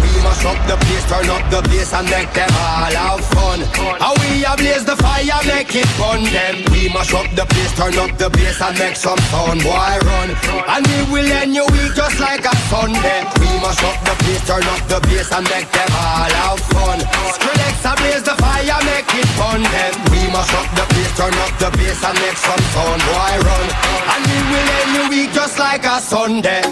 We 0.02 0.22
mash 0.22 0.44
up 0.46 0.66
the 0.68 0.76
place, 0.76 1.04
turn 1.08 1.28
up 1.30 1.42
the 1.50 1.62
bass 1.68 1.92
and 1.94 2.08
make 2.08 2.32
them 2.32 2.50
all 2.54 2.94
have 2.94 3.24
fun. 3.34 3.58
How 3.98 4.14
we 4.22 4.44
a 4.44 4.54
blaze 4.54 4.84
the 4.84 4.94
fire, 5.02 5.42
make 5.42 5.74
it 5.74 5.88
fun. 5.98 6.22
Them 6.22 6.62
we 6.70 6.88
mash 6.94 7.12
up 7.12 7.26
the 7.34 7.44
place, 7.44 7.74
turn 7.74 7.98
up 7.98 8.16
the 8.18 8.30
bass 8.30 8.62
and 8.62 8.78
make 8.78 8.94
some 8.94 9.18
sound. 9.34 9.62
Boy 9.66 9.98
run, 10.06 10.30
and 10.70 10.86
we 10.86 10.98
will 11.10 11.32
end 11.42 11.54
your 11.56 11.66
week 11.74 11.90
just 11.96 12.20
like 12.20 12.46
a 12.46 12.54
Sunday. 12.70 13.26
We 13.42 13.50
mash 13.58 13.82
up 13.82 13.98
the 14.06 14.14
place, 14.22 14.46
turn 14.46 14.62
up 14.62 14.82
the 14.86 15.00
bass 15.10 15.32
and 15.34 15.46
make 15.50 15.66
them 15.66 15.90
all 15.98 16.30
have 16.30 16.62
fun. 16.70 16.98
Skrillex 17.34 17.82
a 17.82 17.92
blaze 17.98 18.22
the 18.22 18.38
fire, 18.38 18.78
make 18.86 19.10
it 19.10 19.26
fun. 19.34 19.58
Them 19.58 19.94
we 20.14 20.22
mash 20.30 20.54
up 20.54 20.70
the 20.78 20.86
place, 20.86 21.12
turn 21.18 21.34
up 21.34 21.50
the 21.58 21.68
bass 21.74 21.98
and 22.06 22.14
make 22.22 22.38
some 22.38 22.62
sound. 22.70 23.02
Boy 23.10 23.34
run, 23.42 23.66
and 24.06 24.22
we 24.22 24.38
will 24.54 24.70
end 24.78 24.90
your 24.94 25.08
week 25.10 25.32
just 25.34 25.58
like 25.58 25.82
a 25.82 25.98
Sunday. 25.98 26.62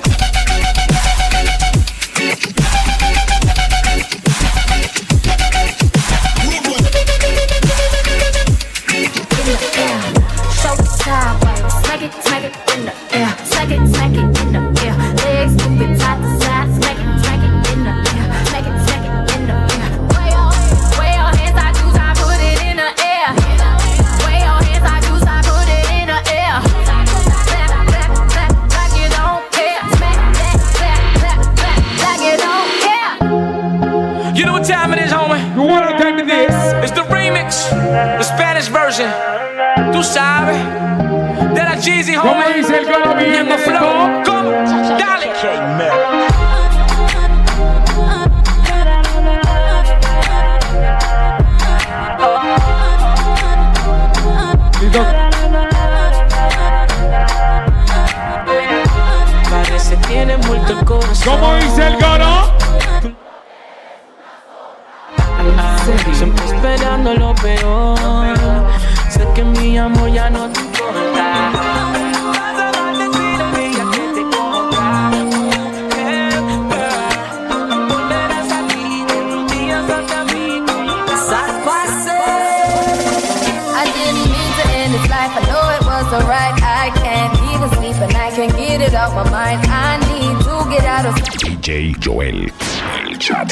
Sideways, 11.10 11.74
smack 11.82 12.02
it, 12.02 12.12
smack 12.22 12.44
it 12.44 12.54
in 12.72 12.80
the 12.86 12.94
air, 13.18 13.30
smack 13.50 13.70
it, 13.70 13.82
smack 13.94 14.14
it 14.14 14.30
in 14.42 14.52
the 14.54 14.62
air. 14.86 14.94
Legs 15.24 15.54
moving 15.66 15.94
side 15.98 16.18
to 16.22 16.28
side, 16.44 16.70
smack 16.78 16.98
it, 17.02 17.08
smack 17.22 17.42
it 17.46 17.52
in 17.72 17.80
the 17.86 17.92
air, 18.14 18.26
smack 18.46 18.66
it, 18.70 18.76
smack 18.86 19.04
it 19.06 19.12
in 19.34 19.42
the 19.50 19.56
air. 19.74 19.90
Way 20.14 20.28
your, 20.30 20.48
way 20.98 21.10
your 21.18 21.30
hands, 21.38 21.58
I 21.58 21.68
do, 21.74 21.84
I 21.90 22.10
put 22.14 22.40
it 22.50 22.58
in 22.68 22.76
the 22.78 22.90
air. 23.14 23.28
Way 24.22 24.38
your 24.46 24.58
hands, 24.66 24.86
I 24.86 24.98
do, 25.02 25.12
I 25.18 25.38
put 25.50 25.66
it 25.66 25.86
in 25.98 26.06
the 26.12 26.20
air. 26.30 26.56
Clap, 26.86 27.70
clap, 27.90 28.10
clap, 28.30 28.52
like 28.78 28.94
you 28.94 29.08
don't 29.18 29.42
care. 29.50 29.82
Smack 29.98 30.18
that, 30.38 30.58
clap, 30.78 31.00
clap, 31.18 31.40
clap, 31.58 31.80
like 32.06 32.22
you 32.22 32.36
don't 32.46 32.70
care. 32.86 33.12
You 34.38 34.44
know 34.46 34.54
what 34.54 34.64
time 34.64 34.92
it 34.94 35.00
is, 35.02 35.10
homie? 35.10 35.42
You 35.42 35.66
know 35.66 35.90
what 35.90 35.98
time 35.98 36.18
it 36.22 36.30
is? 36.30 36.54
It's 36.86 36.94
the 36.94 37.02
remix, 37.10 37.66
the 37.70 38.22
Spanish 38.22 38.68
version. 38.68 39.10
Tú 39.92 40.02
sabes. 40.02 40.58
De 41.54 41.62
la 41.62 41.76
Jeezy, 41.76 42.16
homie. 42.16 42.32
¿Cómo 42.32 42.56
dice 42.56 42.78
el 42.78 42.86
colombiano? 42.86 43.58
Flow. 43.58 44.22
¿Cómo? 44.24 44.50
Dale. 44.98 45.30
Parece 59.50 59.96
tiene 60.08 60.34
el 60.34 60.84
corazón. 60.84 61.38
¿Cómo 61.38 61.54
dice 61.56 61.86
el 61.86 61.94
coro? 61.98 62.54
Siempre 66.12 66.44
esperando 66.44 67.14
lo 67.14 67.34
peor. 67.34 68.39
Sé 69.30 69.34
que 69.34 69.44
mi 69.44 69.78
amor 69.78 70.10
ya 70.10 70.28
no 70.30 70.48
te 70.50 70.60
importa. 70.60 71.52
I 83.72 83.84
didn't 83.94 84.24
mean 84.32 84.50
to 84.58 84.64
end 84.78 84.94
this 84.94 85.08
life. 85.08 85.32
I 85.36 85.42
know 85.46 85.64
it 85.76 85.82
was 85.86 86.12
alright. 86.12 86.54
I 86.62 86.90
can't 87.02 87.34
even 87.52 87.68
sleep 87.78 87.96
and 88.02 88.16
I 88.16 88.30
can't 88.30 88.56
get 88.56 88.80
it 88.80 88.94
out 88.94 89.14
my 89.14 89.30
mind. 89.30 89.60
I 89.66 89.98
need 90.10 90.44
to 90.44 90.70
get 90.70 90.84
out 90.84 91.06
of 91.06 91.14
DJ 91.14 91.98
Joel. 92.00 92.99
El 93.22 93.46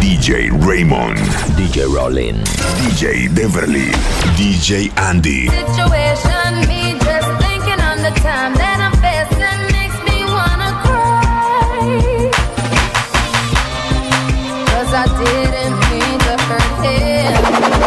DJ 0.00 0.50
Raymond. 0.66 1.16
DJ 1.56 1.86
Rollin. 1.86 2.42
DJ 2.82 3.28
Beverly. 3.32 3.92
DJ 4.36 4.90
Andy. 4.98 5.48
situation. 5.48 6.66
Me 6.66 6.98
just 6.98 7.28
thinking 7.38 7.78
on 7.80 8.02
the 8.02 8.10
time 8.18 8.52
that 8.54 8.80
I'm 8.82 8.90
facing 8.98 9.70
makes 9.70 9.94
me 10.02 10.24
wanna 10.26 10.74
cry. 10.82 12.02
Cause 14.66 14.90
I 14.92 15.06
didn't 15.22 15.78
mean 15.86 16.18
to 16.18 16.34
hurt 16.50 16.82
him. 16.82 17.30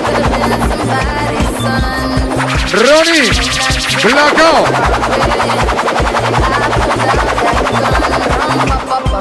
Could 0.08 0.24
have 0.24 0.32
been 0.40 0.56
somebody's 0.72 1.52
son. 1.60 2.32
Ronnie, 2.80 3.28
Blackout. 4.04 4.72